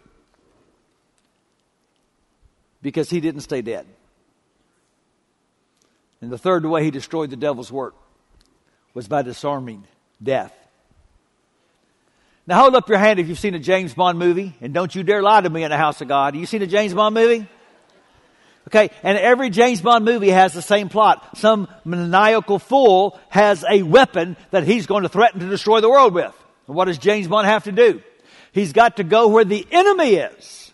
because 2.81 3.09
he 3.09 3.19
didn't 3.19 3.41
stay 3.41 3.61
dead. 3.61 3.85
And 6.21 6.31
the 6.31 6.37
third 6.37 6.65
way 6.65 6.83
he 6.83 6.91
destroyed 6.91 7.29
the 7.29 7.37
devil's 7.37 7.71
work 7.71 7.95
was 8.93 9.07
by 9.07 9.21
disarming 9.21 9.85
death. 10.21 10.53
Now 12.45 12.61
hold 12.61 12.75
up 12.75 12.89
your 12.89 12.97
hand 12.97 13.19
if 13.19 13.27
you've 13.27 13.39
seen 13.39 13.53
a 13.53 13.59
James 13.59 13.93
Bond 13.93 14.17
movie, 14.17 14.55
and 14.59 14.73
don't 14.73 14.93
you 14.93 15.03
dare 15.03 15.21
lie 15.21 15.41
to 15.41 15.49
me 15.49 15.63
in 15.63 15.69
the 15.69 15.77
house 15.77 16.01
of 16.01 16.07
God. 16.07 16.35
You 16.35 16.45
seen 16.45 16.61
a 16.61 16.67
James 16.67 16.93
Bond 16.93 17.13
movie? 17.13 17.47
Okay, 18.67 18.89
and 19.03 19.17
every 19.17 19.49
James 19.49 19.81
Bond 19.81 20.03
movie 20.03 20.29
has 20.29 20.53
the 20.53 20.61
same 20.61 20.89
plot. 20.89 21.37
Some 21.37 21.67
maniacal 21.85 22.59
fool 22.59 23.19
has 23.29 23.63
a 23.69 23.83
weapon 23.83 24.35
that 24.51 24.63
he's 24.63 24.87
going 24.87 25.03
to 25.03 25.09
threaten 25.09 25.39
to 25.39 25.47
destroy 25.47 25.79
the 25.79 25.89
world 25.89 26.13
with. 26.13 26.33
And 26.67 26.75
what 26.75 26.85
does 26.85 26.97
James 26.97 27.27
Bond 27.27 27.47
have 27.47 27.63
to 27.63 27.71
do? 27.71 28.01
He's 28.51 28.73
got 28.73 28.97
to 28.97 29.03
go 29.03 29.27
where 29.27 29.45
the 29.45 29.65
enemy 29.71 30.15
is. 30.15 30.71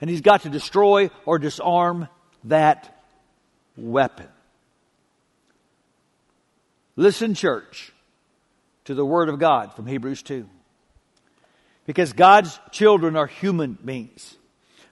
And 0.00 0.10
he's 0.10 0.20
got 0.20 0.42
to 0.42 0.50
destroy 0.50 1.10
or 1.24 1.38
disarm 1.38 2.08
that 2.44 3.02
weapon. 3.76 4.28
Listen, 6.96 7.34
church, 7.34 7.92
to 8.84 8.94
the 8.94 9.04
Word 9.04 9.28
of 9.28 9.38
God 9.38 9.74
from 9.74 9.86
Hebrews 9.86 10.22
2. 10.22 10.48
Because 11.86 12.12
God's 12.12 12.58
children 12.70 13.16
are 13.16 13.26
human 13.26 13.78
beings, 13.84 14.36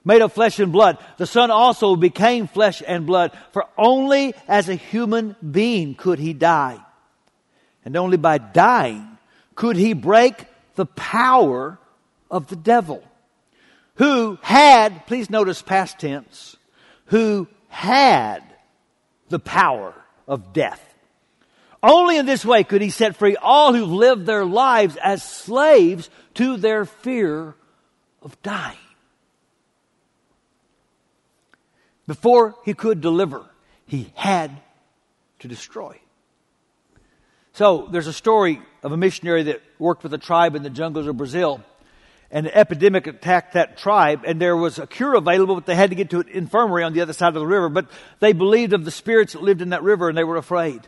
made 0.03 0.21
of 0.21 0.33
flesh 0.33 0.59
and 0.59 0.71
blood. 0.71 0.97
The 1.17 1.25
Son 1.25 1.49
also 1.49 1.95
became 1.95 2.47
flesh 2.47 2.83
and 2.85 3.05
blood, 3.05 3.37
for 3.51 3.65
only 3.77 4.33
as 4.47 4.69
a 4.69 4.75
human 4.75 5.35
being 5.49 5.95
could 5.95 6.19
he 6.19 6.33
die. 6.33 6.83
And 7.85 7.95
only 7.97 8.17
by 8.17 8.37
dying 8.37 9.17
could 9.55 9.75
he 9.75 9.93
break 9.93 10.45
the 10.75 10.85
power 10.85 11.79
of 12.33 12.47
the 12.47 12.55
devil, 12.55 13.03
who 13.95 14.39
had, 14.41 15.05
please 15.05 15.29
notice 15.29 15.61
past 15.61 15.99
tense, 15.99 16.57
who 17.05 17.47
had 17.69 18.43
the 19.29 19.37
power 19.37 19.93
of 20.27 20.51
death. 20.51 20.81
Only 21.83 22.17
in 22.17 22.25
this 22.25 22.43
way 22.43 22.63
could 22.63 22.81
he 22.81 22.89
set 22.89 23.15
free 23.15 23.35
all 23.35 23.73
who've 23.73 23.91
lived 23.91 24.25
their 24.25 24.45
lives 24.45 24.97
as 25.01 25.21
slaves 25.21 26.09
to 26.33 26.57
their 26.57 26.85
fear 26.85 27.53
of 28.23 28.41
dying. 28.41 28.77
Before 32.07 32.55
he 32.65 32.73
could 32.73 32.99
deliver, 32.99 33.45
he 33.85 34.11
had 34.15 34.49
to 35.39 35.47
destroy. 35.47 35.99
So 37.51 37.87
there's 37.91 38.07
a 38.07 38.13
story 38.13 38.59
of 38.81 38.91
a 38.91 38.97
missionary 38.97 39.43
that 39.43 39.61
worked 39.77 40.01
with 40.01 40.15
a 40.15 40.17
tribe 40.17 40.55
in 40.55 40.63
the 40.63 40.71
jungles 40.71 41.05
of 41.05 41.15
Brazil. 41.15 41.63
And 42.33 42.47
an 42.47 42.53
epidemic 42.53 43.07
attacked 43.07 43.53
that 43.53 43.77
tribe, 43.77 44.23
and 44.25 44.41
there 44.41 44.57
was 44.57 44.79
a 44.79 44.87
cure 44.87 45.13
available, 45.13 45.55
but 45.55 45.67
they 45.67 45.75
had 45.75 45.91
to 45.91 45.95
get 45.95 46.09
to 46.09 46.19
an 46.19 46.29
infirmary 46.29 46.83
on 46.83 46.91
the 46.91 47.01
other 47.01 47.13
side 47.13 47.27
of 47.27 47.35
the 47.35 47.45
river. 47.45 47.69
But 47.69 47.85
they 48.19 48.33
believed 48.33 48.73
of 48.73 48.83
the 48.83 48.91
spirits 48.91 49.33
that 49.33 49.43
lived 49.43 49.61
in 49.61 49.69
that 49.69 49.83
river, 49.83 50.09
and 50.09 50.17
they 50.17 50.23
were 50.23 50.37
afraid. 50.37 50.81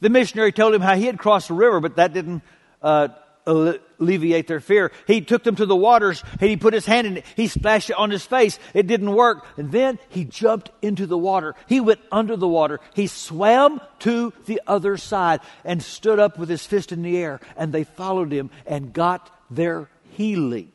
The 0.00 0.10
missionary 0.10 0.52
told 0.52 0.74
him 0.74 0.80
how 0.80 0.94
he 0.94 1.06
had 1.06 1.18
crossed 1.18 1.48
the 1.48 1.54
river, 1.54 1.80
but 1.80 1.96
that 1.96 2.12
didn't 2.12 2.42
uh, 2.80 3.08
alleviate 3.48 4.46
their 4.46 4.60
fear. 4.60 4.92
He 5.06 5.20
took 5.22 5.42
them 5.42 5.56
to 5.56 5.66
the 5.66 5.74
waters 5.74 6.22
and 6.40 6.50
he 6.50 6.56
put 6.56 6.74
his 6.74 6.86
hand 6.86 7.06
in 7.06 7.16
it. 7.18 7.24
He 7.34 7.48
splashed 7.48 7.90
it 7.90 7.98
on 7.98 8.10
his 8.10 8.24
face. 8.24 8.58
It 8.74 8.86
didn't 8.86 9.12
work. 9.12 9.46
And 9.56 9.72
then 9.72 9.98
he 10.10 10.24
jumped 10.24 10.70
into 10.82 11.06
the 11.06 11.18
water. 11.18 11.54
He 11.66 11.80
went 11.80 12.00
under 12.12 12.36
the 12.36 12.46
water. 12.48 12.78
He 12.94 13.06
swam 13.06 13.80
to 14.00 14.32
the 14.46 14.60
other 14.66 14.96
side 14.96 15.40
and 15.64 15.82
stood 15.82 16.18
up 16.18 16.38
with 16.38 16.48
his 16.48 16.64
fist 16.64 16.92
in 16.92 17.02
the 17.02 17.16
air. 17.16 17.40
And 17.56 17.72
they 17.72 17.84
followed 17.84 18.30
him 18.30 18.50
and 18.66 18.92
got 18.92 19.30
their 19.50 19.88
healing. 20.18 20.72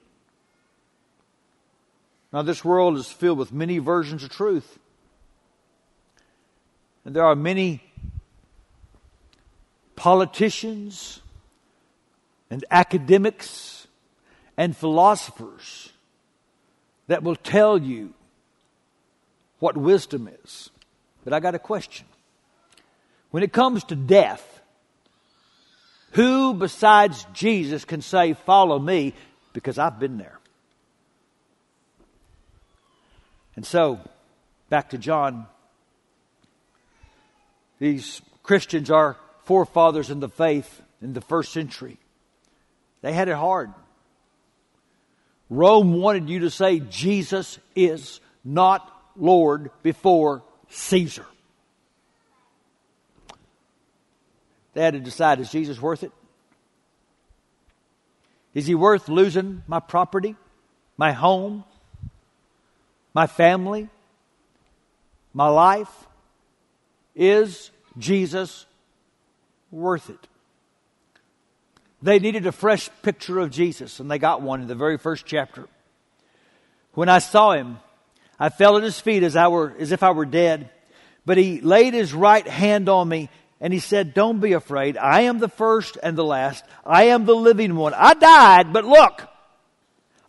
Now, 2.32 2.41
this 2.43 2.63
world 2.63 2.97
is 2.97 3.12
filled 3.12 3.38
with 3.38 3.51
many 3.51 3.77
versions 3.77 4.23
of 4.23 4.29
truth. 4.29 4.79
And 7.03 7.13
there 7.13 7.25
are 7.25 7.36
many 7.36 7.84
politicians 9.97 11.19
and 12.49 12.63
academics 12.71 13.86
and 14.56 14.75
philosophers 14.75 15.91
that 17.08 17.21
will 17.21 17.36
tell 17.36 17.77
you 17.77 18.13
what 19.60 19.75
wisdom 19.75 20.29
is. 20.43 20.69
But 21.25 21.34
I 21.34 21.41
got 21.41 21.53
a 21.53 21.60
question. 21.60 22.08
When 23.32 23.43
it 23.43 23.51
comes 23.51 23.84
to 23.86 23.95
death, 23.95 24.53
who 26.13 26.53
besides 26.53 27.25
Jesus 27.34 27.86
can 27.86 28.01
say, 28.01 28.34
Follow 28.34 28.79
me? 28.79 29.13
Because 29.54 29.78
I've 29.78 30.00
been 30.00 30.18
there. 30.18 30.39
And 33.56 33.66
so, 33.66 34.00
back 34.70 34.89
to 34.89 34.98
John. 34.98 35.46
These 37.80 38.22
Christians 38.42 38.89
are 38.89 39.18
forefathers 39.44 40.10
in 40.10 40.20
the 40.20 40.30
faith 40.30 40.82
in 41.02 41.13
the 41.13 41.22
first 41.22 41.52
century. 41.52 41.98
They 43.02 43.13
had 43.13 43.28
it 43.28 43.36
hard. 43.36 43.72
Rome 45.50 45.94
wanted 45.94 46.30
you 46.30 46.39
to 46.39 46.50
say 46.50 46.80
Jesus 46.80 47.60
is 47.76 48.22
not 48.44 48.89
Lord 49.16 49.70
before 49.84 50.44
Caesar. 50.70 51.26
They 54.74 54.82
had 54.82 54.94
to 54.94 55.00
decide 55.00 55.39
is 55.39 55.52
Jesus 55.52 55.80
worth 55.80 56.04
it? 56.04 56.12
Is 58.54 58.68
he 58.68 58.76
worth 58.76 59.10
losing 59.10 59.63
my 59.68 59.80
property, 59.80 60.36
my 60.98 61.12
home, 61.12 61.63
my 63.13 63.28
family, 63.28 63.89
my 65.34 65.48
life? 65.48 66.08
Is 67.16 67.72
Jesus 67.98 68.66
worth 69.72 70.10
it? 70.10 70.28
They 72.02 72.20
needed 72.20 72.46
a 72.46 72.52
fresh 72.52 72.89
picture 73.02 73.39
of 73.39 73.50
Jesus, 73.50 74.00
and 74.00 74.12
they 74.12 74.20
got 74.20 74.42
one 74.42 74.62
in 74.62 74.68
the 74.68 74.76
very 74.76 74.98
first 74.98 75.26
chapter. 75.26 75.68
When 76.94 77.10
I 77.10 77.20
saw 77.20 77.54
him, 77.54 77.80
I 78.39 78.50
fell 78.50 78.78
at 78.78 78.84
his 78.84 79.00
feet 79.00 79.24
as, 79.24 79.36
I 79.36 79.48
were, 79.48 79.74
as 79.80 79.92
if 79.92 80.04
I 80.04 80.12
were 80.12 80.26
dead. 80.26 80.70
But 81.26 81.38
he 81.38 81.62
laid 81.62 81.94
his 81.94 82.13
right 82.13 82.46
hand 82.46 82.89
on 82.89 83.08
me, 83.08 83.30
and 83.63 83.71
he 83.71 83.80
said, 83.80 84.13
Don't 84.13 84.41
be 84.41 84.52
afraid. 84.52 84.97
I 84.97 85.21
am 85.21 85.39
the 85.39 85.47
first 85.47 85.97
and 86.04 86.17
the 86.17 86.23
last. 86.26 86.65
I 86.86 87.06
am 87.06 87.26
the 87.26 87.34
living 87.34 87.78
one. 87.78 87.93
I 87.95 88.13
died, 88.13 88.73
but 88.73 88.84
look, 88.84 89.26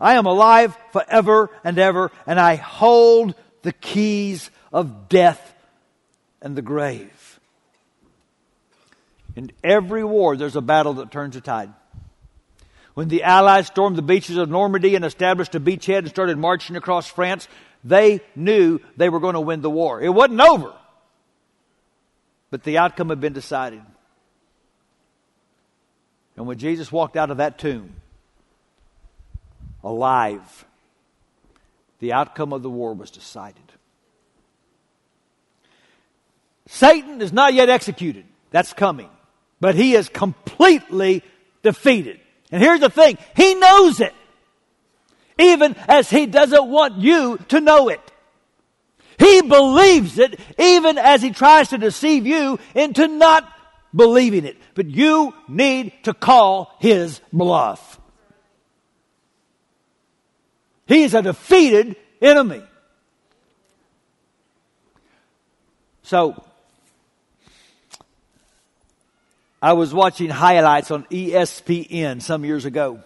I 0.00 0.14
am 0.14 0.24
alive 0.24 0.78
forever 0.92 1.50
and 1.64 1.76
ever, 1.76 2.12
and 2.28 2.38
I 2.38 2.54
hold 2.54 3.34
the 3.62 3.72
keys 3.72 4.52
of 4.72 5.08
death 5.08 5.52
and 6.40 6.54
the 6.54 6.62
grave. 6.62 7.40
In 9.34 9.50
every 9.64 10.04
war, 10.04 10.36
there's 10.36 10.54
a 10.54 10.62
battle 10.62 10.94
that 10.94 11.10
turns 11.10 11.34
the 11.34 11.40
tide. 11.40 11.72
When 12.94 13.08
the 13.08 13.24
Allies 13.24 13.66
stormed 13.66 13.96
the 13.96 14.02
beaches 14.02 14.36
of 14.36 14.48
Normandy 14.48 14.94
and 14.94 15.04
established 15.04 15.56
a 15.56 15.60
beachhead 15.60 15.98
and 15.98 16.08
started 16.08 16.38
marching 16.38 16.76
across 16.76 17.08
France, 17.08 17.48
they 17.82 18.20
knew 18.36 18.78
they 18.96 19.08
were 19.08 19.18
going 19.18 19.34
to 19.34 19.40
win 19.40 19.60
the 19.60 19.70
war. 19.70 20.00
It 20.00 20.10
wasn't 20.10 20.40
over, 20.40 20.72
but 22.54 22.62
the 22.62 22.78
outcome 22.78 23.08
had 23.08 23.20
been 23.20 23.32
decided. 23.32 23.82
And 26.36 26.46
when 26.46 26.56
Jesus 26.56 26.92
walked 26.92 27.16
out 27.16 27.32
of 27.32 27.38
that 27.38 27.58
tomb, 27.58 27.96
alive, 29.82 30.64
the 31.98 32.12
outcome 32.12 32.52
of 32.52 32.62
the 32.62 32.70
war 32.70 32.94
was 32.94 33.10
decided. 33.10 33.56
Satan 36.68 37.20
is 37.20 37.32
not 37.32 37.54
yet 37.54 37.68
executed. 37.68 38.24
That's 38.52 38.72
coming 38.72 39.10
but 39.64 39.74
he 39.74 39.94
is 39.94 40.10
completely 40.10 41.22
defeated. 41.62 42.20
And 42.52 42.62
here's 42.62 42.80
the 42.80 42.90
thing 42.90 43.16
he 43.34 43.54
knows 43.54 43.98
it, 43.98 44.12
even 45.38 45.74
as 45.88 46.10
he 46.10 46.26
doesn't 46.26 46.66
want 46.66 46.98
you 46.98 47.38
to 47.48 47.62
know 47.62 47.88
it. 47.88 48.12
He 49.18 49.42
believes 49.42 50.18
it, 50.18 50.38
even 50.58 50.98
as 50.98 51.22
he 51.22 51.30
tries 51.30 51.68
to 51.70 51.78
deceive 51.78 52.26
you 52.26 52.58
into 52.74 53.06
not 53.06 53.50
believing 53.94 54.44
it. 54.44 54.56
But 54.74 54.86
you 54.86 55.34
need 55.48 55.92
to 56.04 56.14
call 56.14 56.74
his 56.80 57.20
bluff. 57.32 58.00
He 60.86 61.02
is 61.02 61.14
a 61.14 61.22
defeated 61.22 61.96
enemy. 62.20 62.62
So, 66.02 66.44
I 69.62 69.72
was 69.72 69.94
watching 69.94 70.28
highlights 70.28 70.90
on 70.90 71.04
ESPN 71.04 72.20
some 72.20 72.44
years 72.44 72.66
ago. 72.66 73.02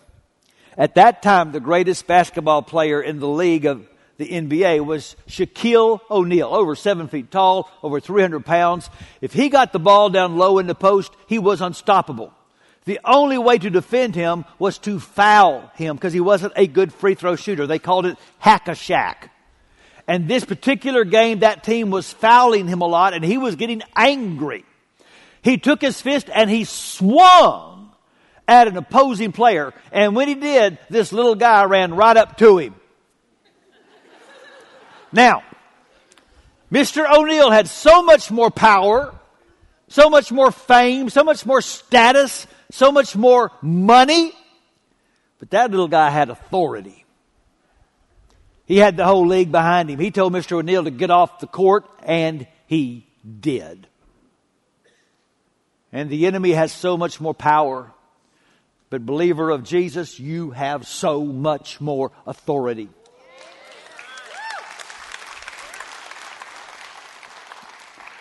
At 0.77 0.97
that 0.97 1.23
time, 1.23 1.53
the 1.53 1.61
greatest 1.61 2.09
basketball 2.09 2.63
player 2.63 3.01
in 3.01 3.21
the 3.21 3.29
league 3.29 3.65
of 3.65 3.89
the 4.19 4.27
NBA 4.29 4.85
was 4.85 5.15
Shaquille 5.29 6.01
O'Neal, 6.11 6.49
over 6.49 6.75
seven 6.75 7.07
feet 7.07 7.31
tall, 7.31 7.71
over 7.85 8.01
300 8.01 8.45
pounds. 8.45 8.91
If 9.21 9.33
he 9.33 9.49
got 9.49 9.73
the 9.73 9.79
ball 9.79 10.11
down 10.11 10.37
low 10.37 10.59
in 10.59 10.67
the 10.67 10.75
post, 10.75 11.13
he 11.29 11.39
was 11.39 11.61
unstoppable. 11.61 12.35
The 12.85 12.99
only 13.05 13.39
way 13.39 13.59
to 13.59 13.71
defend 13.71 14.17
him 14.17 14.45
was 14.59 14.79
to 14.79 14.99
foul 14.99 15.71
him 15.77 15.95
because 15.95 16.13
he 16.13 16.21
wasn't 16.21 16.55
a 16.57 16.67
good 16.67 16.93
free 16.93 17.15
throw 17.15 17.37
shooter. 17.37 17.67
They 17.67 17.79
called 17.79 18.07
it 18.07 18.19
hack 18.39 18.67
a 18.67 18.73
Shaq. 18.73 19.29
And 20.09 20.27
this 20.27 20.45
particular 20.45 21.05
game, 21.05 21.41
that 21.41 21.63
team 21.63 21.91
was 21.91 22.13
fouling 22.13 22.67
him 22.67 22.81
a 22.81 22.87
lot 22.87 23.15
and 23.15 23.25
he 23.25 23.39
was 23.39 23.55
getting 23.55 23.83
angry. 23.95 24.65
He 25.43 25.59
took 25.59 25.81
his 25.81 26.01
fist 26.01 26.29
and 26.35 26.51
he 26.51 26.65
swung 26.65 27.93
at 28.49 28.67
an 28.67 28.77
opposing 28.77 29.31
player. 29.31 29.75
And 29.93 30.17
when 30.17 30.27
he 30.27 30.35
did, 30.35 30.79
this 30.89 31.13
little 31.13 31.37
guy 31.37 31.65
ran 31.65 31.95
right 31.95 32.17
up 32.17 32.39
to 32.39 32.59
him. 32.59 32.75
Now, 35.13 35.43
Mr. 36.71 37.11
O'Neal 37.11 37.51
had 37.51 37.69
so 37.69 38.03
much 38.03 38.31
more 38.31 38.51
power, 38.51 39.15
so 39.89 40.11
much 40.11 40.31
more 40.31 40.51
fame, 40.51 41.09
so 41.09 41.25
much 41.25 41.47
more 41.47 41.63
status, 41.63 42.47
so 42.71 42.93
much 42.93 43.17
more 43.17 43.51
money, 43.63 44.33
but 45.39 45.51
that 45.51 45.71
little 45.71 45.89
guy 45.89 46.11
had 46.11 46.29
authority. 46.29 47.05
He 48.67 48.77
had 48.77 48.99
the 48.99 49.07
whole 49.07 49.27
league 49.27 49.51
behind 49.51 49.89
him. 49.89 49.99
He 49.99 50.11
told 50.11 50.35
Mr. 50.35 50.59
O'Neal 50.59 50.85
to 50.85 50.91
get 50.91 51.11
off 51.11 51.39
the 51.39 51.47
court, 51.47 51.87
and 52.03 52.47
he 52.67 53.07
did. 53.41 53.87
And 55.91 56.11
the 56.11 56.27
enemy 56.27 56.51
has 56.51 56.71
so 56.71 56.99
much 56.99 57.19
more 57.19 57.33
power. 57.33 57.91
But, 58.91 59.07
believer 59.07 59.51
of 59.51 59.65
Jesus, 59.65 60.21
you 60.21 60.51
have 60.51 60.87
so 60.87 61.25
much 61.25 61.81
more 61.81 62.13
authority. 62.27 62.89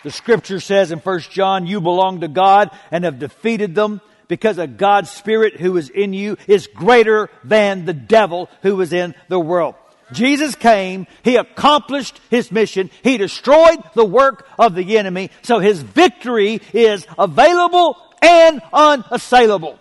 The 0.03 0.11
scripture 0.11 0.59
says 0.59 0.91
in 0.91 0.99
1 0.99 1.19
John, 1.31 1.65
you 1.67 1.81
belong 1.81 2.21
to 2.21 2.27
God 2.27 2.71
and 2.91 3.03
have 3.03 3.19
defeated 3.19 3.75
them 3.75 4.01
because 4.27 4.57
a 4.57 4.67
God's 4.67 5.09
Spirit 5.09 5.57
who 5.57 5.77
is 5.77 5.89
in 5.89 6.13
you 6.13 6.37
is 6.47 6.67
greater 6.67 7.29
than 7.43 7.85
the 7.85 7.93
devil 7.93 8.49
who 8.61 8.79
is 8.81 8.93
in 8.93 9.15
the 9.27 9.39
world. 9.39 9.75
Jesus 10.13 10.55
came, 10.55 11.07
He 11.23 11.35
accomplished 11.35 12.19
His 12.29 12.51
mission, 12.51 12.89
He 13.03 13.17
destroyed 13.17 13.79
the 13.93 14.05
work 14.05 14.47
of 14.57 14.75
the 14.75 14.97
enemy, 14.97 15.31
so 15.41 15.59
His 15.59 15.81
victory 15.81 16.61
is 16.73 17.05
available 17.17 17.97
and 18.21 18.61
unassailable. 18.71 19.79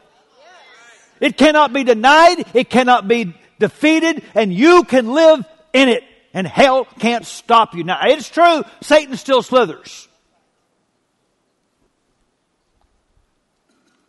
It 1.21 1.37
cannot 1.39 1.73
be 1.73 1.85
denied, 1.85 2.45
it 2.55 2.69
cannot 2.69 3.09
be 3.09 3.35
defeated, 3.59 4.23
and 4.35 4.53
you 4.53 4.85
can 4.85 5.13
live 5.13 5.45
in 5.73 5.89
it, 5.89 6.03
and 6.37 6.47
hell 6.47 6.85
can't 6.85 7.25
stop 7.25 7.75
you. 7.75 7.83
Now, 7.83 7.99
it's 8.03 8.29
true, 8.29 8.63
Satan 8.83 9.17
still 9.17 9.43
slithers. 9.43 10.07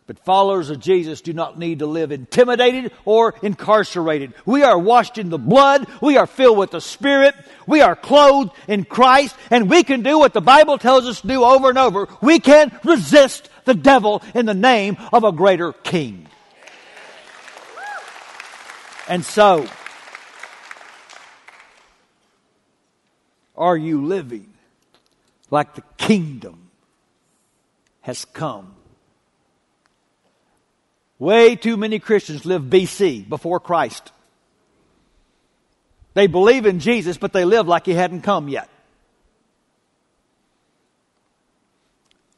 But 0.06 0.18
followers 0.18 0.68
of 0.68 0.78
Jesus 0.78 1.22
do 1.22 1.32
not 1.32 1.58
need 1.58 1.78
to 1.78 1.86
live 1.86 2.12
intimidated 2.12 2.92
or 3.06 3.34
incarcerated. 3.42 4.34
We 4.44 4.62
are 4.62 4.78
washed 4.78 5.16
in 5.16 5.30
the 5.30 5.38
blood. 5.38 5.86
We 6.02 6.18
are 6.18 6.26
filled 6.26 6.58
with 6.58 6.70
the 6.70 6.80
Spirit. 6.80 7.34
We 7.66 7.80
are 7.80 7.96
clothed 7.96 8.52
in 8.68 8.84
Christ 8.84 9.34
and 9.50 9.68
we 9.68 9.82
can 9.82 10.02
do 10.02 10.18
what 10.18 10.34
the 10.34 10.40
Bible 10.42 10.76
tells 10.76 11.06
us 11.06 11.22
to 11.22 11.26
do 11.26 11.44
over 11.44 11.70
and 11.70 11.78
over. 11.78 12.08
We 12.20 12.40
can 12.40 12.78
resist 12.84 13.48
the 13.64 13.74
devil 13.74 14.22
in 14.34 14.44
the 14.44 14.54
name 14.54 14.98
of 15.12 15.24
a 15.24 15.32
greater 15.32 15.72
king. 15.72 16.26
And 19.08 19.24
so, 19.24 19.66
are 23.58 23.76
you 23.76 24.06
living 24.06 24.52
like 25.50 25.74
the 25.74 25.82
kingdom 25.98 26.70
has 28.00 28.24
come? 28.24 28.74
Way 31.18 31.56
too 31.56 31.76
many 31.76 31.98
Christians 31.98 32.46
live 32.46 32.62
BC, 32.62 33.28
before 33.28 33.58
Christ. 33.58 34.12
They 36.14 36.28
believe 36.28 36.64
in 36.64 36.78
Jesus, 36.78 37.18
but 37.18 37.32
they 37.32 37.44
live 37.44 37.66
like 37.66 37.86
he 37.86 37.94
hadn't 37.94 38.22
come 38.22 38.48
yet. 38.48 38.68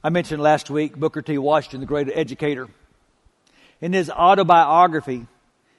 I 0.02 0.08
mentioned 0.08 0.42
last 0.42 0.70
week 0.70 0.96
Booker 0.96 1.20
T. 1.20 1.36
Washington, 1.36 1.80
the 1.80 1.86
great 1.86 2.08
educator. 2.12 2.68
In 3.82 3.92
his 3.92 4.10
autobiography, 4.10 5.26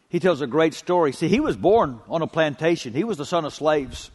he 0.10 0.20
tells 0.20 0.42
a 0.42 0.48
great 0.48 0.74
story. 0.74 1.12
See, 1.12 1.28
he 1.28 1.40
was 1.40 1.56
born 1.56 2.00
on 2.08 2.22
a 2.22 2.28
plantation. 2.28 2.94
He 2.94 3.04
was 3.04 3.18
the 3.18 3.26
son 3.26 3.46
of 3.46 3.54
slaves. 3.54 4.12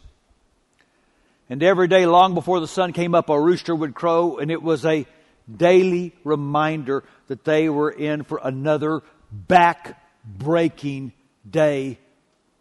And 1.49 1.63
every 1.63 1.87
day, 1.87 2.07
long 2.07 2.35
before 2.35 2.61
the 2.61 2.67
sun 2.67 2.93
came 2.93 3.15
up, 3.15 3.29
a 3.29 3.41
rooster 3.41 3.75
would 3.75 3.95
crow, 3.95 4.39
and 4.39 4.51
it 4.51 4.63
was 4.63 4.85
a 4.85 5.07
daily 5.55 6.13
reminder 6.25 7.05
that 7.29 7.45
they 7.45 7.69
were 7.69 7.91
in 7.91 8.25
for 8.25 8.41
another 8.43 9.03
back 9.31 10.03
breaking 10.25 11.13
day 11.49 11.99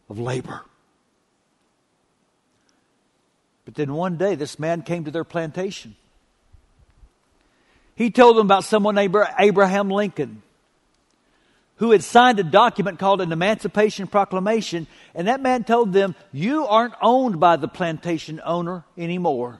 of 0.10 0.19
labor. 0.19 0.62
But 3.65 3.74
then 3.74 3.93
one 3.93 4.17
day, 4.17 4.36
this 4.36 4.60
man 4.60 4.84
came 4.84 5.06
to 5.06 5.12
their 5.12 5.24
plantation. 5.24 5.95
He 7.95 8.12
told 8.12 8.38
them 8.38 8.45
about 8.45 8.65
someone 8.65 8.93
named 8.93 9.15
Abraham 9.39 9.89
Lincoln 9.89 10.43
who 11.77 11.91
had 11.91 12.03
signed 12.03 12.39
a 12.39 12.43
document 12.43 12.99
called 12.99 13.21
an 13.21 13.31
Emancipation 13.31 14.07
Proclamation, 14.07 14.88
and 15.13 15.27
that 15.27 15.41
man 15.41 15.63
told 15.63 15.91
them, 15.91 16.15
You 16.31 16.65
aren't 16.67 16.93
owned 17.01 17.39
by 17.39 17.57
the 17.57 17.67
plantation 17.67 18.41
owner 18.43 18.85
anymore. 18.97 19.59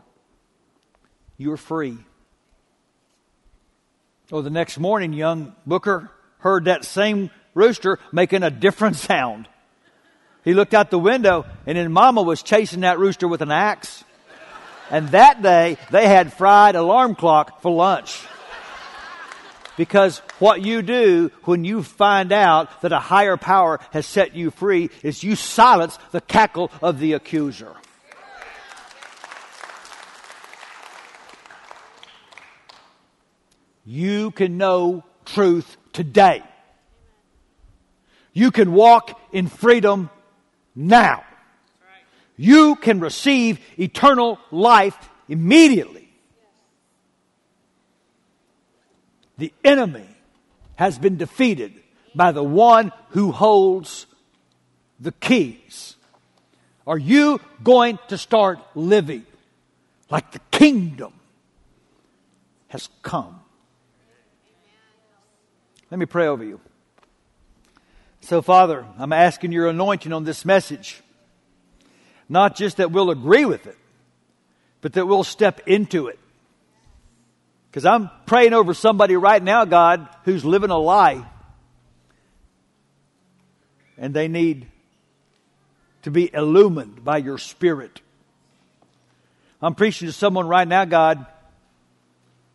You're 1.38 1.58
free. 1.58 1.97
Oh, 4.32 4.41
the 4.41 4.49
next 4.49 4.80
morning, 4.80 5.13
young 5.13 5.56
Booker 5.65 6.10
heard 6.39 6.65
that 6.65 6.86
same 6.86 7.30
rooster 7.54 7.99
making 8.12 8.43
a 8.43 8.49
different 8.49 8.95
sound. 8.95 9.47
He 10.43 10.54
looked 10.54 10.73
out 10.73 10.91
the 10.91 10.99
window, 10.99 11.45
and 11.65 11.78
then 11.78 11.91
Mama 11.91 12.21
was 12.21 12.43
chasing 12.43 12.82
that 12.82 12.99
rooster 12.99 13.28
with 13.28 13.41
an 13.41 13.51
axe. 13.51 14.04
And 14.89 15.10
that 15.10 15.41
day, 15.41 15.78
they 15.89 16.08
had 16.08 16.32
fried 16.32 16.75
alarm 16.75 17.15
clock 17.15 17.62
for 17.62 17.71
lunch. 17.71 18.21
Because 19.78 20.20
what 20.40 20.62
you 20.62 20.82
do 20.82 21.32
when 21.44 21.66
you 21.66 21.84
find 21.84 22.32
out 22.32 22.82
that 22.82 22.94
a 22.94 23.00
higher 23.00 23.38
power 23.38 23.80
has 23.92 24.06
set 24.06 24.36
you 24.36 24.52
free 24.52 24.90
is 25.04 25.24
you 25.24 25.36
silence 25.36 26.00
the 26.12 26.22
cackle 26.22 26.72
of 26.82 27.00
the 27.00 27.14
accuser. 27.14 27.76
You 33.86 34.32
can 34.32 34.58
know 34.58 35.04
truth 35.26 35.78
today. 35.94 36.44
You 38.34 38.52
can 38.52 38.74
walk 38.74 39.20
in 39.32 39.48
freedom 39.48 40.10
now. 40.76 41.24
You 42.36 42.76
can 42.76 43.00
receive 43.00 43.60
eternal 43.78 44.40
life 44.52 44.98
immediately. 45.30 46.05
The 49.38 49.54
enemy 49.63 50.08
has 50.76 50.98
been 50.98 51.17
defeated 51.17 51.74
by 52.13 52.32
the 52.32 52.43
one 52.43 52.91
who 53.10 53.32
holds 53.32 54.06
the 55.00 55.12
keys. 55.12 55.95
Are 56.88 56.98
you 56.98 57.41
going 57.63 58.00
to 58.08 58.17
start 58.17 58.60
living 58.76 59.26
like 60.10 60.32
the 60.32 60.39
kingdom 60.52 61.13
has 62.67 62.89
come? 63.02 63.41
Let 65.91 66.00
me 66.00 66.06
pray 66.06 66.28
over 66.28 66.43
you. 66.43 66.60
So, 68.21 68.41
Father, 68.41 68.86
I'm 68.98 69.13
asking 69.13 69.52
your 69.52 69.67
anointing 69.67 70.12
on 70.12 70.24
this 70.24 70.45
message. 70.45 71.02
Not 72.28 72.56
just 72.56 72.78
that 72.78 72.91
we'll 72.91 73.12
agree 73.12 73.45
with 73.45 73.67
it, 73.67 73.78
but 74.82 74.93
that 74.93 75.06
we'll 75.06 75.24
step 75.24 75.62
into 75.67 76.08
it. 76.08 76.19
Because 77.76 77.86
I'm 77.86 78.10
praying 78.26 78.54
over 78.54 78.74
somebody 78.74 79.18
right 79.18 79.44
now, 79.44 79.66
God, 79.66 80.08
who's 80.24 80.46
living 80.46 80.70
a 80.70 80.78
lie. 80.78 81.26
And 83.98 84.14
they 84.14 84.30
need 84.30 84.68
to 86.04 86.10
be 86.10 86.34
illumined 86.34 87.04
by 87.04 87.18
your 87.18 87.38
Spirit. 87.38 88.00
I'm 89.62 89.76
preaching 89.76 90.08
to 90.08 90.14
someone 90.14 90.48
right 90.48 90.66
now, 90.66 90.86
God, 90.86 91.26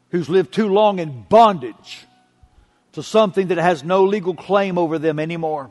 who's 0.09 0.31
lived 0.31 0.55
too 0.55 0.69
long 0.69 1.01
in 1.01 1.27
bondage 1.29 2.07
to 2.93 3.03
something 3.03 3.49
that 3.49 3.59
has 3.59 3.85
no 3.85 4.07
legal 4.07 4.35
claim 4.35 4.79
over 4.79 4.99
them 4.99 5.19
anymore. 5.19 5.71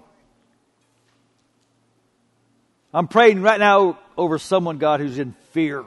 I'm 2.93 3.07
praying 3.07 3.41
right 3.41 3.59
now 3.59 3.97
over 4.15 4.37
someone, 4.37 4.77
God, 4.77 4.99
who's 4.99 5.17
in 5.17 5.33
fear. 5.53 5.85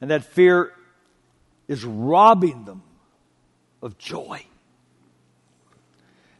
And 0.00 0.10
that 0.10 0.24
fear 0.24 0.72
is 1.68 1.84
robbing 1.84 2.64
them 2.64 2.82
of 3.82 3.98
joy. 3.98 4.44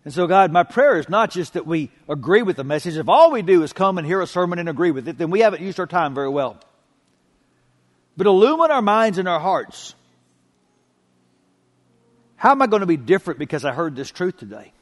And 0.04 0.12
so, 0.12 0.26
God, 0.26 0.52
my 0.52 0.64
prayer 0.64 0.98
is 0.98 1.08
not 1.08 1.30
just 1.30 1.54
that 1.54 1.66
we 1.66 1.90
agree 2.08 2.42
with 2.42 2.56
the 2.56 2.64
message. 2.64 2.96
If 2.96 3.08
all 3.08 3.30
we 3.30 3.42
do 3.42 3.62
is 3.62 3.72
come 3.72 3.96
and 3.96 4.06
hear 4.06 4.20
a 4.20 4.26
sermon 4.26 4.58
and 4.58 4.68
agree 4.68 4.90
with 4.90 5.08
it, 5.08 5.16
then 5.16 5.30
we 5.30 5.40
haven't 5.40 5.62
used 5.62 5.80
our 5.80 5.86
time 5.86 6.14
very 6.14 6.28
well. 6.28 6.60
But 8.16 8.26
illumine 8.26 8.70
our 8.70 8.82
minds 8.82 9.18
and 9.18 9.28
our 9.28 9.40
hearts 9.40 9.94
how 12.44 12.50
am 12.50 12.60
I 12.60 12.66
going 12.66 12.80
to 12.80 12.86
be 12.86 12.98
different 12.98 13.38
because 13.38 13.64
I 13.64 13.72
heard 13.72 13.96
this 13.96 14.10
truth 14.10 14.36
today? 14.36 14.74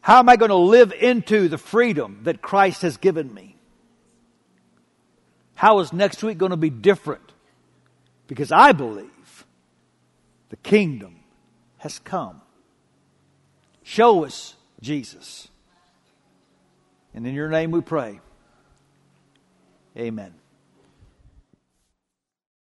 How 0.00 0.18
am 0.18 0.28
I 0.28 0.34
going 0.34 0.48
to 0.48 0.56
live 0.56 0.92
into 0.92 1.46
the 1.46 1.58
freedom 1.58 2.22
that 2.24 2.42
Christ 2.42 2.82
has 2.82 2.96
given 2.96 3.32
me? 3.32 3.54
How 5.54 5.78
is 5.78 5.92
next 5.92 6.24
week 6.24 6.38
going 6.38 6.50
to 6.50 6.56
be 6.56 6.70
different? 6.70 7.25
Because 8.26 8.50
I 8.50 8.72
believe 8.72 9.46
the 10.48 10.56
kingdom 10.56 11.20
has 11.78 11.98
come. 11.98 12.40
Show 13.82 14.24
us 14.24 14.56
Jesus. 14.80 15.48
And 17.14 17.26
in 17.26 17.34
your 17.34 17.48
name 17.48 17.70
we 17.70 17.80
pray. 17.80 18.20
Amen. 19.96 20.34